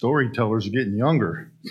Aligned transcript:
Storytellers 0.00 0.66
are 0.66 0.70
getting 0.70 0.96
younger. 0.96 1.50
I 1.66 1.70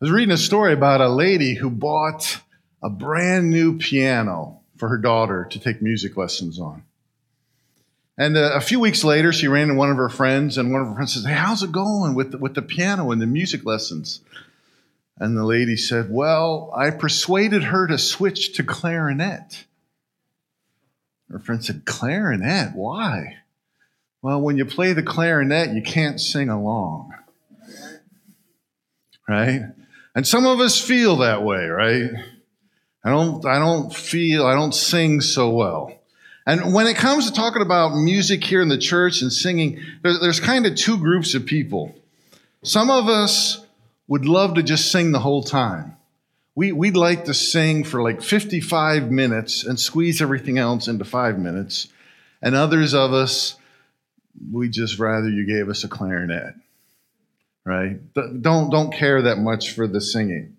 was 0.00 0.10
reading 0.10 0.32
a 0.32 0.36
story 0.36 0.72
about 0.72 1.00
a 1.00 1.08
lady 1.08 1.54
who 1.54 1.70
bought 1.70 2.40
a 2.82 2.90
brand 2.90 3.50
new 3.50 3.78
piano 3.78 4.62
for 4.78 4.88
her 4.88 4.98
daughter 4.98 5.46
to 5.52 5.60
take 5.60 5.80
music 5.80 6.16
lessons 6.16 6.58
on. 6.58 6.82
And 8.18 8.36
uh, 8.36 8.50
a 8.54 8.60
few 8.60 8.80
weeks 8.80 9.04
later, 9.04 9.32
she 9.32 9.46
ran 9.46 9.68
into 9.68 9.76
one 9.76 9.92
of 9.92 9.96
her 9.96 10.08
friends, 10.08 10.58
and 10.58 10.72
one 10.72 10.80
of 10.80 10.88
her 10.88 10.94
friends 10.96 11.14
says, 11.14 11.24
Hey, 11.24 11.34
how's 11.34 11.62
it 11.62 11.70
going 11.70 12.16
with 12.16 12.32
the, 12.32 12.38
with 12.38 12.54
the 12.56 12.62
piano 12.62 13.12
and 13.12 13.22
the 13.22 13.26
music 13.26 13.64
lessons? 13.64 14.22
And 15.18 15.36
the 15.36 15.44
lady 15.44 15.76
said, 15.76 16.10
Well, 16.10 16.72
I 16.76 16.90
persuaded 16.90 17.62
her 17.62 17.86
to 17.86 17.96
switch 17.96 18.54
to 18.54 18.64
clarinet. 18.64 19.66
Her 21.30 21.38
friend 21.38 21.64
said, 21.64 21.84
Clarinet? 21.84 22.74
Why? 22.74 23.36
Well, 24.22 24.40
when 24.40 24.56
you 24.56 24.64
play 24.64 24.92
the 24.92 25.02
clarinet, 25.02 25.74
you 25.74 25.82
can't 25.82 26.20
sing 26.20 26.48
along. 26.48 27.12
Right? 29.28 29.62
And 30.14 30.26
some 30.26 30.46
of 30.46 30.60
us 30.60 30.80
feel 30.80 31.16
that 31.16 31.42
way, 31.42 31.66
right? 31.66 32.10
I 33.04 33.10
don't 33.10 33.44
I 33.44 33.58
don't 33.58 33.94
feel 33.94 34.46
I 34.46 34.54
don't 34.54 34.74
sing 34.74 35.20
so 35.20 35.50
well. 35.50 35.92
And 36.46 36.72
when 36.72 36.86
it 36.86 36.96
comes 36.96 37.26
to 37.26 37.32
talking 37.32 37.62
about 37.62 37.96
music 37.96 38.42
here 38.44 38.62
in 38.62 38.68
the 38.68 38.78
church 38.78 39.20
and 39.20 39.32
singing, 39.32 39.80
there's 40.02 40.40
kind 40.40 40.64
of 40.64 40.76
two 40.76 40.96
groups 40.96 41.34
of 41.34 41.44
people. 41.44 41.94
Some 42.62 42.88
of 42.88 43.08
us 43.08 43.64
would 44.08 44.26
love 44.26 44.54
to 44.54 44.62
just 44.62 44.92
sing 44.92 45.10
the 45.10 45.18
whole 45.18 45.42
time. 45.42 45.96
We, 46.54 46.72
we'd 46.72 46.96
like 46.96 47.24
to 47.24 47.34
sing 47.34 47.84
for 47.84 48.00
like 48.00 48.22
55 48.22 49.10
minutes 49.10 49.64
and 49.64 49.78
squeeze 49.78 50.22
everything 50.22 50.56
else 50.56 50.88
into 50.88 51.04
five 51.04 51.38
minutes. 51.38 51.88
And 52.40 52.54
others 52.54 52.94
of 52.94 53.12
us, 53.12 53.56
we 54.52 54.68
just 54.68 54.98
rather 54.98 55.28
you 55.28 55.46
gave 55.46 55.68
us 55.68 55.84
a 55.84 55.88
clarinet, 55.88 56.54
right? 57.64 57.98
Don't, 58.14 58.70
don't 58.70 58.92
care 58.92 59.22
that 59.22 59.38
much 59.38 59.72
for 59.72 59.86
the 59.86 60.00
singing. 60.00 60.56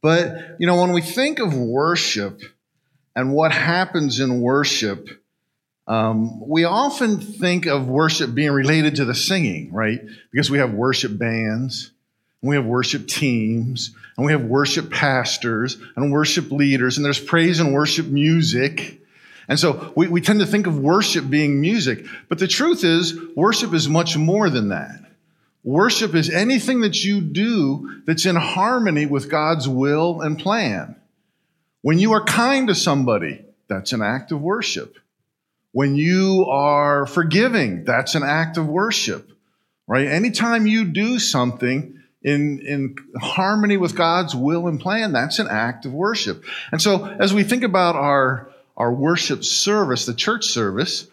But, 0.00 0.56
you 0.58 0.66
know, 0.66 0.80
when 0.80 0.92
we 0.92 1.00
think 1.00 1.38
of 1.38 1.54
worship 1.54 2.42
and 3.16 3.32
what 3.32 3.52
happens 3.52 4.20
in 4.20 4.40
worship, 4.40 5.08
um, 5.86 6.46
we 6.46 6.64
often 6.64 7.20
think 7.20 7.66
of 7.66 7.88
worship 7.88 8.34
being 8.34 8.50
related 8.50 8.96
to 8.96 9.04
the 9.04 9.14
singing, 9.14 9.72
right? 9.72 10.00
Because 10.30 10.50
we 10.50 10.58
have 10.58 10.72
worship 10.72 11.16
bands, 11.16 11.90
and 12.42 12.50
we 12.50 12.56
have 12.56 12.66
worship 12.66 13.06
teams, 13.06 13.94
and 14.16 14.26
we 14.26 14.32
have 14.32 14.44
worship 14.44 14.90
pastors 14.90 15.78
and 15.96 16.12
worship 16.12 16.50
leaders, 16.50 16.96
and 16.96 17.04
there's 17.04 17.20
praise 17.20 17.60
and 17.60 17.72
worship 17.72 18.06
music. 18.06 19.00
And 19.48 19.58
so 19.58 19.92
we, 19.94 20.08
we 20.08 20.20
tend 20.20 20.40
to 20.40 20.46
think 20.46 20.66
of 20.66 20.78
worship 20.78 21.28
being 21.28 21.60
music, 21.60 22.06
but 22.28 22.38
the 22.38 22.48
truth 22.48 22.84
is, 22.84 23.18
worship 23.36 23.74
is 23.74 23.88
much 23.88 24.16
more 24.16 24.48
than 24.48 24.70
that. 24.70 25.00
Worship 25.62 26.14
is 26.14 26.28
anything 26.28 26.80
that 26.80 27.04
you 27.04 27.20
do 27.20 28.02
that's 28.06 28.26
in 28.26 28.36
harmony 28.36 29.06
with 29.06 29.30
God's 29.30 29.66
will 29.66 30.20
and 30.20 30.38
plan. 30.38 30.96
When 31.80 31.98
you 31.98 32.12
are 32.12 32.24
kind 32.24 32.68
to 32.68 32.74
somebody, 32.74 33.42
that's 33.68 33.92
an 33.92 34.02
act 34.02 34.30
of 34.32 34.40
worship. 34.40 34.98
When 35.72 35.96
you 35.96 36.46
are 36.48 37.06
forgiving, 37.06 37.84
that's 37.84 38.14
an 38.14 38.22
act 38.22 38.58
of 38.58 38.66
worship, 38.68 39.30
right? 39.86 40.06
Anytime 40.06 40.66
you 40.66 40.84
do 40.84 41.18
something 41.18 42.00
in, 42.22 42.60
in 42.60 42.96
harmony 43.20 43.76
with 43.76 43.96
God's 43.96 44.34
will 44.34 44.68
and 44.68 44.80
plan, 44.80 45.12
that's 45.12 45.38
an 45.38 45.48
act 45.50 45.84
of 45.84 45.92
worship. 45.92 46.44
And 46.72 46.80
so 46.80 47.04
as 47.04 47.34
we 47.34 47.42
think 47.42 47.64
about 47.64 47.96
our 47.96 48.50
our 48.76 48.92
worship 48.92 49.44
service, 49.44 50.06
the 50.06 50.14
church 50.14 50.46
service, 50.46 51.06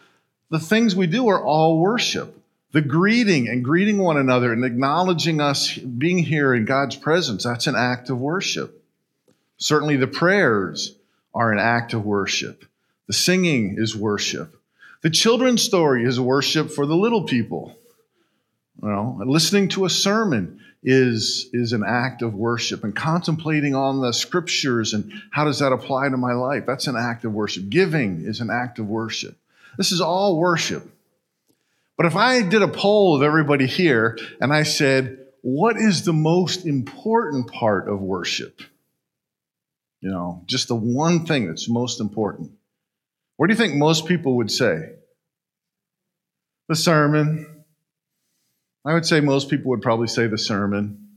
the 0.50 0.60
things 0.60 0.96
we 0.96 1.08
do 1.08 1.28
are 1.30 1.44
all 1.44 1.80
worship. 1.80 2.38
The 2.74 2.82
greeting 2.82 3.50
and 3.50 3.64
greeting 3.64 3.98
one 3.98 4.18
another 4.18 4.54
and 4.54 4.64
acknowledging 4.64 5.42
us 5.42 5.78
being 5.78 6.20
here 6.20 6.54
in 6.54 6.66
God's 6.66 6.96
presence, 6.96 7.44
that's 7.44 7.68
an 7.68 7.76
act 7.76 8.10
of 8.10 8.20
worship. 8.20 8.82
Certainly 9.58 9.98
the 9.98 10.08
prayers 10.08 10.96
are 11.34 11.52
an 11.52 11.60
act 11.60 11.94
of 11.94 12.06
worship. 12.06 12.66
The 13.08 13.14
singing 13.14 13.76
is 13.78 13.96
worship. 13.96 14.56
The 15.02 15.10
children's 15.10 15.62
story 15.62 16.06
is 16.06 16.20
worship 16.20 16.72
for 16.72 16.86
the 16.86 16.96
little 16.96 17.24
people. 17.24 17.78
Know, 18.82 19.22
listening 19.26 19.68
to 19.70 19.86
a 19.86 19.90
sermon 19.90 20.62
is, 20.84 21.50
is 21.53 21.74
an 21.74 21.84
act 21.86 22.22
of 22.22 22.34
worship 22.34 22.84
and 22.84 22.96
contemplating 22.96 23.75
on 23.75 24.02
the 24.02 24.12
scriptures 24.12 24.94
and 24.94 25.14
how 25.31 25.46
does 25.46 25.59
that 25.59 25.72
apply 25.72 26.09
to 26.09 26.18
my 26.18 26.34
life. 26.34 26.64
That's 26.66 26.88
an 26.88 26.96
act 26.96 27.24
of 27.24 27.34
worship. 27.34 27.69
Giving 27.69 28.25
is 28.25 28.42
an 28.42 28.50
act 28.50 28.80
of 28.80 28.88
worship. 28.88 29.36
This 29.78 29.92
is 29.92 30.02
all 30.02 30.38
worship. 30.38 30.84
But 31.97 32.08
if 32.08 32.16
I 32.16 32.42
did 32.42 32.64
a 32.64 32.68
poll 32.68 33.16
of 33.16 33.22
everybody 33.22 33.68
here 33.68 34.18
and 34.40 34.52
I 34.52 34.64
said, 34.64 35.19
what 35.42 35.78
is 35.78 36.03
the 36.03 36.14
most 36.14 36.66
important 36.66 37.52
part 37.52 37.88
of 37.88 38.02
worship? 38.02 38.62
You 40.02 40.09
know, 40.09 40.42
just 40.46 40.68
the 40.68 40.75
one 40.75 41.28
thing 41.28 41.48
that's 41.48 41.69
most 41.69 42.02
important. 42.02 42.52
What 43.38 43.48
do 43.48 43.53
you 43.53 43.58
think 43.58 43.75
most 43.75 44.08
people 44.08 44.38
would 44.38 44.52
say? 44.52 44.94
The 46.68 46.75
sermon, 46.75 47.61
I 48.86 48.94
would 48.94 49.06
say 49.06 49.19
most 49.19 49.50
people 49.50 49.69
would 49.69 49.81
probably 49.81 50.08
say 50.08 50.28
the 50.28 50.38
sermon. 50.38 51.09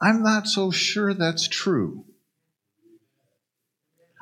I'm 0.00 0.22
not 0.22 0.46
so 0.46 0.70
sure 0.70 1.12
that's 1.14 1.48
true. 1.48 2.04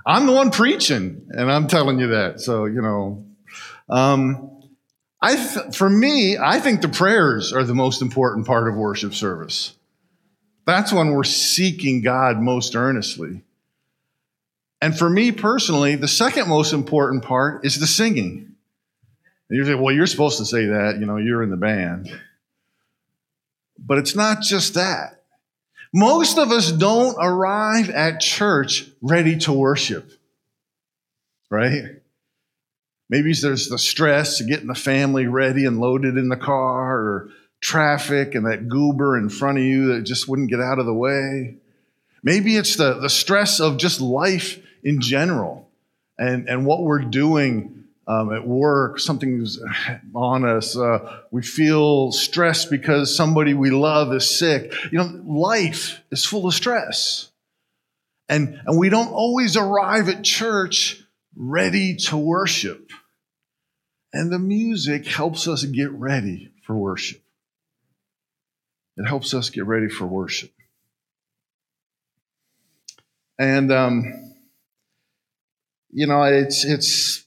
I'm 0.06 0.27
the 0.27 0.33
one 0.33 0.51
preaching, 0.51 1.29
and 1.31 1.53
I'm 1.53 1.69
telling 1.69 1.99
you 1.99 2.09
that. 2.09 2.41
So, 2.41 2.65
you 2.65 2.81
know, 2.81 3.27
um, 3.91 4.62
I 5.21 5.37
th- 5.37 5.77
for 5.77 5.91
me, 5.91 6.39
I 6.39 6.61
think 6.61 6.81
the 6.81 6.89
prayers 6.89 7.53
are 7.53 7.65
the 7.65 7.75
most 7.75 8.00
important 8.00 8.47
part 8.47 8.69
of 8.69 8.75
worship 8.75 9.15
service. 9.15 9.75
That's 10.65 10.93
when 10.93 11.11
we're 11.11 11.25
seeking 11.25 12.03
God 12.03 12.41
most 12.41 12.75
earnestly. 12.75 13.43
And 14.81 14.97
for 14.97 15.11
me 15.11 15.33
personally, 15.33 15.97
the 15.97 16.09
second 16.09 16.49
most 16.49 16.73
important 16.73 17.25
part 17.25 17.65
is 17.65 17.81
the 17.81 17.87
singing. 17.87 18.55
And 19.49 19.59
you 19.59 19.65
say, 19.65 19.75
well, 19.75 19.95
you're 19.95 20.07
supposed 20.07 20.39
to 20.39 20.45
say 20.45 20.67
that, 20.67 20.99
you 20.99 21.07
know, 21.07 21.17
you're 21.17 21.43
in 21.43 21.51
the 21.51 21.57
band. 21.57 22.11
But 23.79 23.99
it's 23.99 24.15
not 24.15 24.43
just 24.43 24.75
that. 24.75 25.23
Most 25.93 26.39
of 26.39 26.51
us 26.51 26.71
don't 26.71 27.17
arrive 27.19 27.89
at 27.89 28.21
church 28.21 28.87
ready 29.01 29.39
to 29.39 29.53
worship, 29.53 30.11
right? 31.49 32.03
Maybe 33.09 33.33
there's 33.33 33.69
the 33.69 33.79
stress 33.79 34.41
of 34.41 34.49
getting 34.49 34.67
the 34.67 34.75
family 34.75 35.27
ready 35.27 35.65
and 35.65 35.81
loaded 35.81 36.19
in 36.19 36.29
the 36.29 36.37
car, 36.37 36.99
or 36.99 37.31
traffic 37.61 38.35
and 38.35 38.47
that 38.47 38.69
goober 38.69 39.17
in 39.17 39.29
front 39.29 39.59
of 39.59 39.65
you 39.65 39.95
that 39.95 40.03
just 40.03 40.29
wouldn't 40.29 40.51
get 40.51 40.61
out 40.61 40.79
of 40.79 40.87
the 40.87 40.95
way. 40.95 41.57
Maybe 42.23 42.57
it's 42.57 42.77
the, 42.77 42.95
the 42.95 43.09
stress 43.09 43.61
of 43.61 43.79
just 43.79 44.01
life 44.01 44.61
in 44.85 45.01
general 45.01 45.69
and, 46.19 46.49
and 46.49 46.67
what 46.67 46.83
we're 46.83 47.01
doing 47.01 47.78
um, 48.09 48.32
at 48.32 48.47
work, 48.47 48.99
something's 48.99 49.59
on 50.15 50.44
us. 50.44 50.77
Uh, 50.77 51.21
we 51.31 51.43
feel 51.43 52.11
stressed 52.11 52.71
because 52.71 53.15
somebody 53.15 53.53
we 53.53 53.71
love 53.71 54.15
is 54.15 54.38
sick. 54.38 54.73
You 54.91 54.99
know, 54.99 55.23
life 55.27 56.03
is 56.11 56.25
full 56.25 56.47
of 56.47 56.55
stress. 56.55 57.31
And, 58.31 58.61
and 58.67 58.79
we 58.79 58.88
don't 58.88 59.12
always 59.12 59.59
arrive 59.59 60.09
at 60.09 60.25
church 60.25 61.03
ready 61.37 61.97
to 61.97 62.17
worship. 62.17 62.91
And 64.15 64.32
the 64.32 64.38
music 64.38 65.06
helps 65.06 65.47
us 65.47 65.62
get 65.65 65.91
ready 65.93 66.50
for 66.67 66.75
worship. 66.75 67.21
It 68.97 69.06
helps 69.06 69.35
us 69.35 69.50
get 69.50 69.67
ready 69.67 69.91
for 69.91 70.06
worship. 70.06 70.50
And, 73.38 73.71
um, 73.71 74.32
you 75.91 76.06
know, 76.06 76.23
it's, 76.23 76.65
it's, 76.65 77.25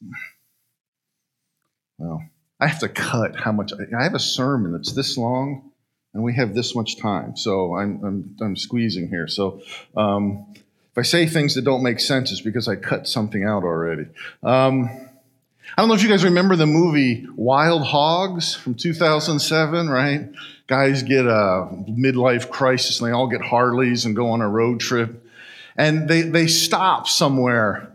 well, 2.01 2.24
I 2.59 2.68
have 2.68 2.80
to 2.80 2.89
cut 2.89 3.36
how 3.36 3.51
much. 3.51 3.71
I 3.74 4.03
have 4.03 4.15
a 4.15 4.19
sermon 4.19 4.71
that's 4.71 4.94
this 4.94 5.18
long, 5.18 5.71
and 6.13 6.24
we 6.24 6.33
have 6.33 6.56
this 6.56 6.75
much 6.75 6.98
time. 6.98 7.38
So 7.38 7.75
I'm, 7.75 8.03
I'm, 8.03 8.36
I'm 8.42 8.56
squeezing 8.56 9.07
here. 9.07 9.27
So 9.27 9.62
um, 9.95 10.45
if 10.56 10.98
I 10.98 11.03
say 11.03 11.27
things 11.27 11.56
that 11.56 11.63
don't 11.63 11.83
make 11.83 12.00
sense, 12.00 12.31
it's 12.31 12.42
because 12.42 12.68
I 12.68 12.75
cut 12.75 13.07
something 13.07 13.44
out 13.44 13.63
already. 13.63 14.07
Um, 14.42 14.89
I 15.77 15.81
don't 15.81 15.89
know 15.89 15.94
if 15.94 16.01
you 16.01 16.09
guys 16.09 16.24
remember 16.24 16.56
the 16.56 16.65
movie 16.65 17.27
Wild 17.36 17.83
Hogs 17.83 18.56
from 18.56 18.74
2007, 18.74 19.88
right? 19.88 20.30
Guys 20.65 21.03
get 21.03 21.25
a 21.25 21.69
midlife 21.88 22.50
crisis 22.50 23.00
and 23.00 23.09
they 23.09 23.13
all 23.13 23.27
get 23.27 23.42
Harleys 23.42 24.06
and 24.06 24.15
go 24.15 24.31
on 24.31 24.42
a 24.42 24.50
road 24.50 24.80
trip. 24.80 25.24
And 25.77 26.09
they, 26.09 26.24
they 26.24 26.48
stop 26.48 27.07
somewhere 27.07 27.90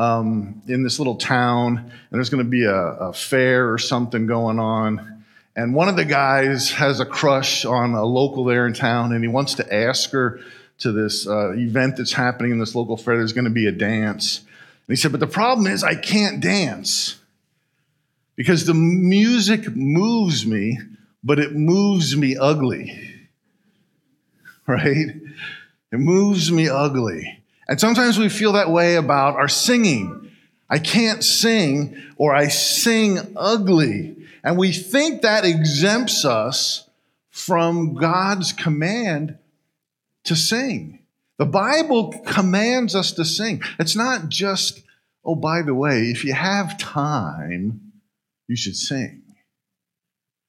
um, 0.00 0.62
in 0.66 0.82
this 0.82 0.98
little 0.98 1.16
town, 1.16 1.76
and 1.76 1.92
there's 2.10 2.30
going 2.30 2.42
to 2.42 2.50
be 2.50 2.64
a, 2.64 2.74
a 2.74 3.12
fair 3.12 3.70
or 3.70 3.76
something 3.76 4.26
going 4.26 4.58
on. 4.58 5.24
And 5.54 5.74
one 5.74 5.90
of 5.90 5.96
the 5.96 6.06
guys 6.06 6.70
has 6.70 7.00
a 7.00 7.04
crush 7.04 7.66
on 7.66 7.92
a 7.92 8.04
local 8.04 8.44
there 8.44 8.66
in 8.66 8.72
town, 8.72 9.12
and 9.12 9.22
he 9.22 9.28
wants 9.28 9.54
to 9.56 9.74
ask 9.74 10.10
her 10.12 10.40
to 10.78 10.92
this 10.92 11.28
uh, 11.28 11.52
event 11.52 11.98
that's 11.98 12.14
happening 12.14 12.52
in 12.52 12.58
this 12.58 12.74
local 12.74 12.96
fair. 12.96 13.18
There's 13.18 13.34
going 13.34 13.44
to 13.44 13.50
be 13.50 13.66
a 13.66 13.72
dance. 13.72 14.38
And 14.38 14.46
he 14.88 14.96
said, 14.96 15.10
But 15.10 15.20
the 15.20 15.26
problem 15.26 15.66
is, 15.66 15.84
I 15.84 15.96
can't 15.96 16.40
dance 16.40 17.20
because 18.36 18.64
the 18.64 18.72
music 18.72 19.76
moves 19.76 20.46
me, 20.46 20.78
but 21.22 21.38
it 21.38 21.54
moves 21.54 22.16
me 22.16 22.36
ugly. 22.36 22.96
Right? 24.66 25.16
It 25.90 25.98
moves 25.98 26.52
me 26.52 26.68
ugly. 26.68 27.39
And 27.70 27.80
sometimes 27.80 28.18
we 28.18 28.28
feel 28.28 28.52
that 28.52 28.70
way 28.70 28.96
about 28.96 29.36
our 29.36 29.48
singing. 29.48 30.32
I 30.68 30.80
can't 30.80 31.22
sing, 31.22 31.96
or 32.16 32.34
I 32.34 32.48
sing 32.48 33.18
ugly. 33.36 34.16
And 34.42 34.58
we 34.58 34.72
think 34.72 35.22
that 35.22 35.44
exempts 35.44 36.24
us 36.24 36.88
from 37.30 37.94
God's 37.94 38.52
command 38.52 39.38
to 40.24 40.34
sing. 40.34 40.98
The 41.38 41.46
Bible 41.46 42.12
commands 42.26 42.96
us 42.96 43.12
to 43.12 43.24
sing. 43.24 43.62
It's 43.78 43.94
not 43.94 44.28
just, 44.28 44.82
oh, 45.24 45.36
by 45.36 45.62
the 45.62 45.74
way, 45.74 46.10
if 46.10 46.24
you 46.24 46.34
have 46.34 46.76
time, 46.76 47.92
you 48.48 48.56
should 48.56 48.76
sing. 48.76 49.22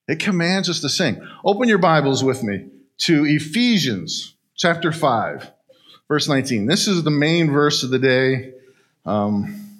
It 0.08 0.20
commands 0.20 0.70
us 0.70 0.82
to 0.82 0.90
sing. 0.90 1.22
Open 1.46 1.70
your 1.70 1.78
Bibles 1.78 2.24
with 2.24 2.42
me 2.42 2.66
to 2.98 3.26
Ephesians 3.26 4.34
chapter 4.58 4.92
5, 4.92 5.52
verse 6.12 6.28
19. 6.28 6.66
This 6.66 6.90
is 6.90 7.04
the 7.04 7.10
main 7.10 7.52
verse 7.52 7.84
of 7.84 7.90
the 7.90 7.98
day. 7.98 8.54
Um, 9.06 9.80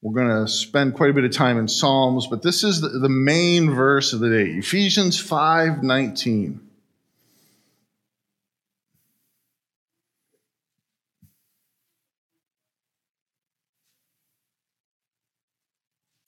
we're 0.00 0.14
going 0.14 0.44
to 0.44 0.48
spend 0.48 0.94
quite 0.94 1.10
a 1.10 1.12
bit 1.12 1.24
of 1.24 1.32
time 1.32 1.58
in 1.58 1.66
Psalms, 1.66 2.28
but 2.28 2.40
this 2.40 2.62
is 2.62 2.80
the, 2.80 2.88
the 2.90 3.08
main 3.08 3.74
verse 3.74 4.12
of 4.12 4.20
the 4.20 4.30
day 4.30 4.50
Ephesians 4.52 5.18
5 5.18 5.82
19. 5.82 6.60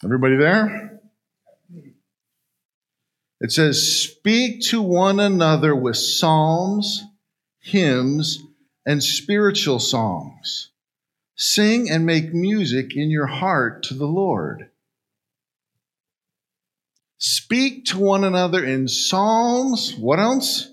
Everybody 0.03 0.35
there? 0.35 1.01
It 3.41 3.53
says, 3.53 3.87
Speak 3.87 4.63
to 4.63 4.83
one 4.83 5.21
another 5.21 5.77
with 5.77 5.97
psalms 5.97 7.05
hymns, 7.61 8.41
and 8.85 9.03
spiritual 9.03 9.79
songs. 9.79 10.71
Sing 11.37 11.91
and 11.91 12.05
make 12.07 12.35
music 12.35 12.97
in 12.97 13.11
your 13.11 13.27
heart 13.27 13.85
to 13.85 13.95
the 13.95 14.07
Lord. 14.07 14.69
Speak 17.19 17.85
to 17.87 17.99
one 17.99 18.25
another 18.25 18.65
in 18.65 18.89
psalms, 18.89 19.95
what 19.95 20.19
else? 20.19 20.71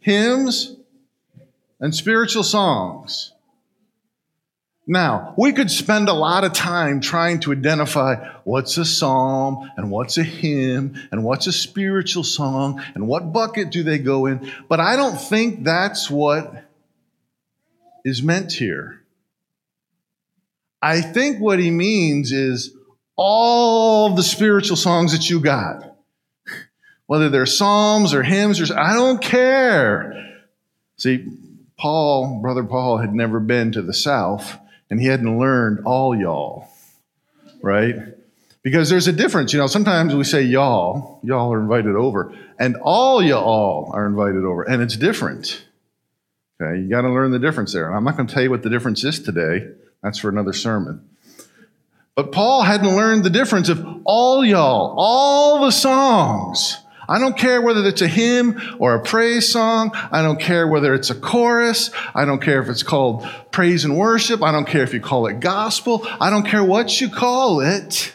Hymns 0.00 0.74
and 1.80 1.94
spiritual 1.94 2.42
songs. 2.42 3.32
Now, 4.86 5.34
we 5.38 5.52
could 5.52 5.70
spend 5.70 6.08
a 6.08 6.12
lot 6.12 6.44
of 6.44 6.52
time 6.52 7.00
trying 7.00 7.40
to 7.40 7.52
identify 7.52 8.32
what's 8.42 8.78
a 8.78 8.84
psalm 8.84 9.70
and 9.76 9.90
what's 9.90 10.18
a 10.18 10.24
hymn 10.24 10.96
and 11.12 11.22
what's 11.22 11.46
a 11.46 11.52
spiritual 11.52 12.24
song 12.24 12.82
and 12.94 13.06
what 13.06 13.32
bucket 13.32 13.70
do 13.70 13.84
they 13.84 13.98
go 13.98 14.26
in, 14.26 14.50
but 14.68 14.80
I 14.80 14.96
don't 14.96 15.20
think 15.20 15.62
that's 15.62 16.10
what 16.10 16.64
is 18.04 18.22
meant 18.22 18.52
here. 18.52 19.02
I 20.80 21.00
think 21.00 21.38
what 21.38 21.58
he 21.58 21.70
means 21.70 22.32
is 22.32 22.74
all 23.16 24.14
the 24.14 24.22
spiritual 24.22 24.76
songs 24.76 25.12
that 25.12 25.30
you 25.30 25.38
got, 25.38 25.96
whether 27.06 27.28
they're 27.28 27.46
psalms 27.46 28.14
or 28.14 28.22
hymns 28.22 28.60
or 28.60 28.76
I 28.78 28.94
don't 28.94 29.22
care. 29.22 30.40
See, 30.96 31.26
Paul, 31.78 32.40
brother 32.40 32.64
Paul, 32.64 32.98
had 32.98 33.14
never 33.14 33.38
been 33.38 33.72
to 33.72 33.82
the 33.82 33.94
South 33.94 34.58
and 34.90 35.00
he 35.00 35.06
hadn't 35.06 35.38
learned 35.38 35.84
all 35.86 36.14
y'all, 36.14 36.68
right? 37.62 37.96
Because 38.62 38.90
there's 38.90 39.08
a 39.08 39.12
difference. 39.12 39.52
You 39.52 39.58
know, 39.58 39.66
sometimes 39.66 40.14
we 40.14 40.22
say 40.24 40.42
y'all, 40.42 41.18
y'all 41.22 41.52
are 41.52 41.60
invited 41.60 41.96
over, 41.96 42.32
and 42.58 42.76
all 42.76 43.22
y'all 43.22 43.90
are 43.92 44.06
invited 44.06 44.44
over, 44.44 44.62
and 44.62 44.82
it's 44.82 44.96
different. 44.96 45.64
Okay, 46.62 46.80
you 46.80 46.88
got 46.88 47.02
to 47.02 47.10
learn 47.10 47.30
the 47.32 47.38
difference 47.38 47.72
there. 47.72 47.88
And 47.88 47.96
I'm 47.96 48.04
not 48.04 48.16
going 48.16 48.28
to 48.28 48.34
tell 48.34 48.42
you 48.42 48.50
what 48.50 48.62
the 48.62 48.70
difference 48.70 49.02
is 49.04 49.20
today. 49.20 49.68
That's 50.02 50.18
for 50.18 50.28
another 50.28 50.52
sermon. 50.52 51.08
But 52.14 52.30
Paul 52.30 52.62
hadn't 52.62 52.94
learned 52.94 53.24
the 53.24 53.30
difference 53.30 53.68
of 53.68 53.84
all 54.04 54.44
y'all, 54.44 54.94
all 54.96 55.64
the 55.64 55.70
songs 55.70 56.78
I 57.08 57.18
don't 57.18 57.36
care 57.36 57.60
whether 57.60 57.84
it's 57.86 58.00
a 58.00 58.08
hymn 58.08 58.60
or 58.78 58.94
a 58.94 59.02
praise 59.02 59.50
song. 59.50 59.90
I 59.94 60.22
don't 60.22 60.40
care 60.40 60.66
whether 60.68 60.94
it's 60.94 61.10
a 61.10 61.14
chorus. 61.14 61.90
I 62.14 62.24
don't 62.24 62.40
care 62.40 62.62
if 62.62 62.68
it's 62.68 62.82
called 62.82 63.28
praise 63.50 63.84
and 63.84 63.98
worship. 63.98 64.42
I 64.42 64.52
don't 64.52 64.66
care 64.66 64.82
if 64.82 64.94
you 64.94 65.00
call 65.00 65.26
it 65.26 65.40
gospel. 65.40 66.06
I 66.20 66.30
don't 66.30 66.46
care 66.46 66.64
what 66.64 67.00
you 67.00 67.10
call 67.10 67.60
it. 67.60 68.14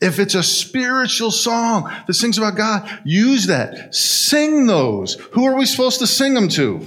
If 0.00 0.18
it's 0.20 0.34
a 0.34 0.42
spiritual 0.42 1.30
song 1.30 1.92
that 2.06 2.14
sings 2.14 2.38
about 2.38 2.56
God, 2.56 2.88
use 3.04 3.46
that. 3.46 3.94
Sing 3.94 4.66
those. 4.66 5.14
Who 5.32 5.46
are 5.46 5.56
we 5.56 5.66
supposed 5.66 5.98
to 5.98 6.06
sing 6.06 6.34
them 6.34 6.48
to? 6.50 6.86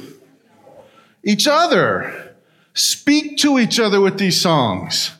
Each 1.24 1.48
other. 1.48 2.36
Speak 2.74 3.38
to 3.40 3.60
each 3.60 3.80
other 3.80 4.00
with 4.00 4.18
these 4.18 4.40
songs. 4.40 5.12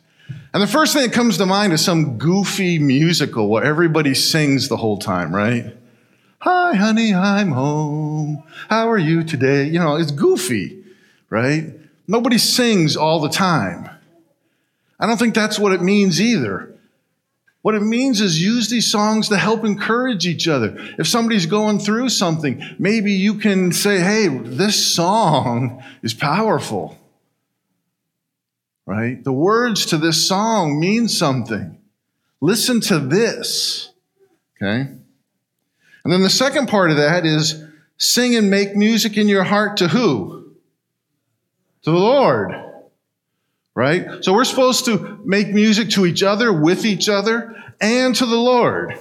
And 0.54 0.64
the 0.64 0.68
first 0.68 0.94
thing 0.94 1.04
that 1.04 1.14
comes 1.14 1.38
to 1.38 1.46
mind 1.46 1.74
is 1.74 1.84
some 1.84 2.18
goofy 2.18 2.80
musical 2.80 3.50
where 3.50 3.64
everybody 3.64 4.14
sings 4.14 4.70
the 4.70 4.78
whole 4.78 4.98
time, 4.98 5.36
right? 5.36 5.76
Hi, 6.40 6.74
honey, 6.76 7.14
I'm 7.14 7.52
home. 7.52 8.44
How 8.70 8.90
are 8.90 8.98
you 8.98 9.24
today? 9.24 9.66
You 9.66 9.80
know, 9.80 9.98
it's 9.98 10.12
goofy, 10.12 10.84
right? 11.30 11.74
Nobody 12.08 12.38
sings 12.38 12.96
all 12.96 13.20
the 13.20 13.30
time. 13.30 13.90
I 15.00 15.06
don't 15.06 15.18
think 15.18 15.36
that's 15.36 15.60
what 15.60 15.74
it 15.74 15.82
means 15.82 16.22
either. 16.22 16.77
What 17.68 17.76
it 17.76 17.82
means 17.82 18.22
is 18.22 18.42
use 18.42 18.70
these 18.70 18.90
songs 18.90 19.28
to 19.28 19.38
help 19.38 19.66
encourage 19.66 20.26
each 20.26 20.48
other. 20.48 20.78
If 20.98 21.06
somebody's 21.06 21.48
going 21.48 21.80
through 21.80 22.08
something, 22.10 22.64
maybe 22.80 23.12
you 23.12 23.36
can 23.36 23.74
say, 23.74 24.00
hey, 24.00 24.30
this 24.30 24.96
song 24.96 25.84
is 26.02 26.14
powerful 26.14 26.98
right? 28.88 29.22
The 29.22 29.34
words 29.34 29.88
to 29.88 29.98
this 29.98 30.28
song 30.28 30.80
mean 30.80 31.08
something. 31.08 31.78
Listen 32.42 32.80
to 32.82 32.98
this, 32.98 33.92
okay? 34.56 34.90
And 36.04 36.14
then 36.14 36.24
the 36.24 36.30
second 36.30 36.70
part 36.70 36.90
of 36.90 36.98
that 36.98 37.26
is 37.26 37.64
sing 37.98 38.36
and 38.36 38.50
make 38.50 38.76
music 38.76 39.18
in 39.18 39.28
your 39.28 39.44
heart 39.44 39.78
to 39.78 39.90
who? 39.90 40.54
To 41.84 41.92
the 41.92 41.98
Lord, 41.98 42.54
right? 43.78 44.24
So 44.24 44.34
we're 44.34 44.44
supposed 44.44 44.86
to 44.86 45.22
make 45.24 45.50
music 45.50 45.92
to 45.92 46.08
each 46.08 46.24
other, 46.24 46.52
with 46.52 46.84
each 46.84 47.08
other, 47.08 47.56
and 47.80 48.16
to 48.16 48.26
the 48.26 48.36
Lord. 48.36 48.98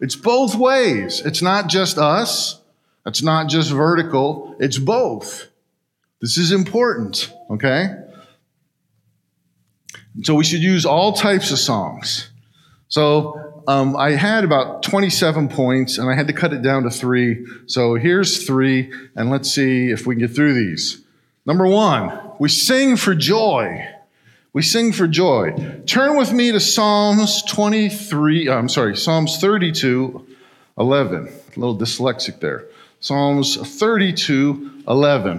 It's 0.00 0.16
both 0.16 0.54
ways. 0.54 1.20
It's 1.26 1.42
not 1.42 1.66
just 1.66 1.98
us. 1.98 2.58
It's 3.04 3.22
not 3.22 3.48
just 3.48 3.70
vertical. 3.70 4.56
It's 4.60 4.78
both. 4.78 5.48
This 6.22 6.38
is 6.38 6.52
important, 6.52 7.30
okay? 7.50 7.96
So 10.22 10.34
we 10.36 10.44
should 10.44 10.62
use 10.62 10.86
all 10.86 11.12
types 11.12 11.50
of 11.50 11.58
songs. 11.58 12.30
So 12.88 13.62
um, 13.68 13.94
I 13.94 14.12
had 14.12 14.42
about 14.42 14.84
27 14.84 15.50
points 15.50 15.98
and 15.98 16.10
I 16.10 16.14
had 16.14 16.28
to 16.28 16.32
cut 16.32 16.54
it 16.54 16.62
down 16.62 16.84
to 16.84 16.90
three. 16.90 17.44
So 17.66 17.96
here's 17.96 18.46
three, 18.46 18.90
and 19.14 19.28
let's 19.28 19.52
see 19.52 19.90
if 19.90 20.06
we 20.06 20.14
can 20.14 20.20
get 20.20 20.34
through 20.34 20.54
these. 20.54 21.04
Number 21.44 21.66
one, 21.66 22.18
we 22.38 22.48
sing 22.48 22.96
for 22.96 23.14
joy. 23.14 23.86
We 24.52 24.62
sing 24.62 24.92
for 24.92 25.06
joy. 25.06 25.82
Turn 25.86 26.16
with 26.16 26.32
me 26.32 26.52
to 26.52 26.60
Psalms 26.60 27.42
23, 27.42 28.48
uh, 28.48 28.54
I'm 28.56 28.68
sorry, 28.68 28.96
Psalms 28.96 29.38
32, 29.38 30.26
11. 30.78 31.26
A 31.26 31.60
little 31.60 31.76
dyslexic 31.76 32.40
there. 32.40 32.66
Psalms 33.00 33.56
32, 33.56 34.84
11. 34.88 35.38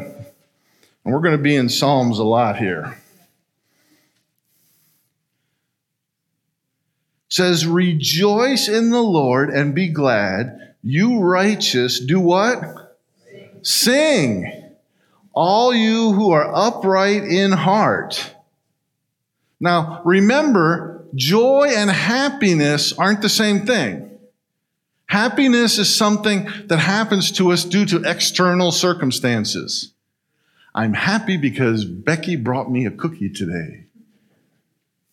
And 1.04 1.14
we're 1.14 1.22
going 1.22 1.38
to 1.38 1.42
be 1.42 1.56
in 1.56 1.70
Psalms 1.70 2.20
a 2.20 2.24
lot 2.24 2.58
here. 2.58 3.00
says, 7.30 7.66
Rejoice 7.66 8.68
in 8.68 8.90
the 8.90 9.02
Lord 9.02 9.50
and 9.50 9.74
be 9.74 9.88
glad. 9.88 10.76
You 10.82 11.20
righteous, 11.20 12.00
do 12.00 12.20
what? 12.20 12.60
Sing. 13.62 13.64
Sing. 13.64 14.66
All 15.34 15.74
you 15.74 16.12
who 16.14 16.32
are 16.32 16.52
upright 16.54 17.24
in 17.24 17.52
heart. 17.52 18.36
Now, 19.60 20.02
remember, 20.06 21.06
joy 21.16 21.72
and 21.76 21.90
happiness 21.90 22.94
aren't 22.94 23.22
the 23.22 23.30
same 23.30 23.66
thing. 23.66 24.06
Happiness 25.08 25.80
is 25.80 25.94
something 25.94 26.48
that 26.68 26.78
happens 26.78 27.32
to 27.32 27.52
us 27.52 27.66
due 27.66 27.86
to 27.86 28.04
external 28.04 28.72
circumstances. 28.72 29.92
I'm 30.74 30.94
happy 30.94 31.36
because 31.36 31.84
Becky 31.84 32.36
brought 32.36 32.72
me 32.72 32.86
a 32.86 32.92
cookie 32.92 33.30
today. 33.30 33.86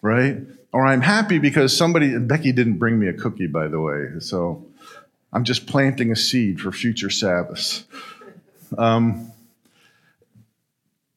Right? 0.02 0.38
Or 0.72 0.86
I'm 0.86 1.00
happy 1.00 1.38
because 1.38 1.74
somebody, 1.74 2.18
Becky 2.18 2.52
didn't 2.52 2.76
bring 2.76 2.98
me 2.98 3.08
a 3.08 3.14
cookie, 3.14 3.46
by 3.46 3.68
the 3.68 3.80
way. 3.80 4.20
So 4.20 4.66
I'm 5.32 5.44
just 5.44 5.66
planting 5.66 6.12
a 6.12 6.16
seed 6.16 6.60
for 6.60 6.70
future 6.70 7.10
Sabbaths. 7.10 7.84
Um, 8.76 9.32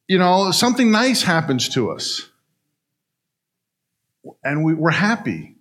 you 0.07 0.17
know, 0.17 0.51
something 0.51 0.89
nice 0.89 1.21
happens 1.21 1.67
to 1.69 1.91
us 1.91 2.29
and 4.43 4.63
we, 4.63 4.73
we're 4.73 4.91
happy. 4.91 5.55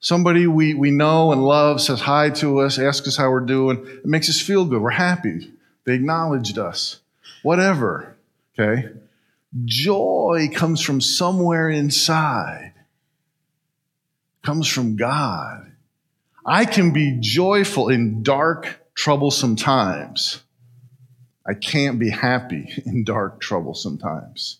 Somebody 0.00 0.46
we, 0.46 0.74
we 0.74 0.90
know 0.90 1.32
and 1.32 1.44
love 1.44 1.80
says 1.80 2.00
hi 2.00 2.30
to 2.30 2.60
us, 2.60 2.78
asks 2.78 3.06
us 3.06 3.16
how 3.16 3.30
we're 3.30 3.40
doing. 3.40 3.86
It 3.86 4.06
makes 4.06 4.28
us 4.28 4.40
feel 4.40 4.64
good. 4.64 4.82
We're 4.82 4.90
happy. 4.90 5.52
They 5.84 5.94
acknowledged 5.94 6.58
us. 6.58 7.00
Whatever. 7.42 8.16
Okay? 8.58 8.88
Joy 9.64 10.48
comes 10.52 10.80
from 10.80 11.00
somewhere 11.00 11.68
inside, 11.68 12.72
comes 14.42 14.66
from 14.66 14.96
God. 14.96 15.70
I 16.44 16.64
can 16.64 16.92
be 16.92 17.18
joyful 17.20 17.88
in 17.88 18.22
dark, 18.22 18.80
troublesome 18.94 19.56
times. 19.56 20.42
I 21.46 21.54
can't 21.54 21.98
be 21.98 22.10
happy 22.10 22.72
in 22.86 23.04
dark, 23.04 23.40
troublesome 23.40 23.98
times. 23.98 24.58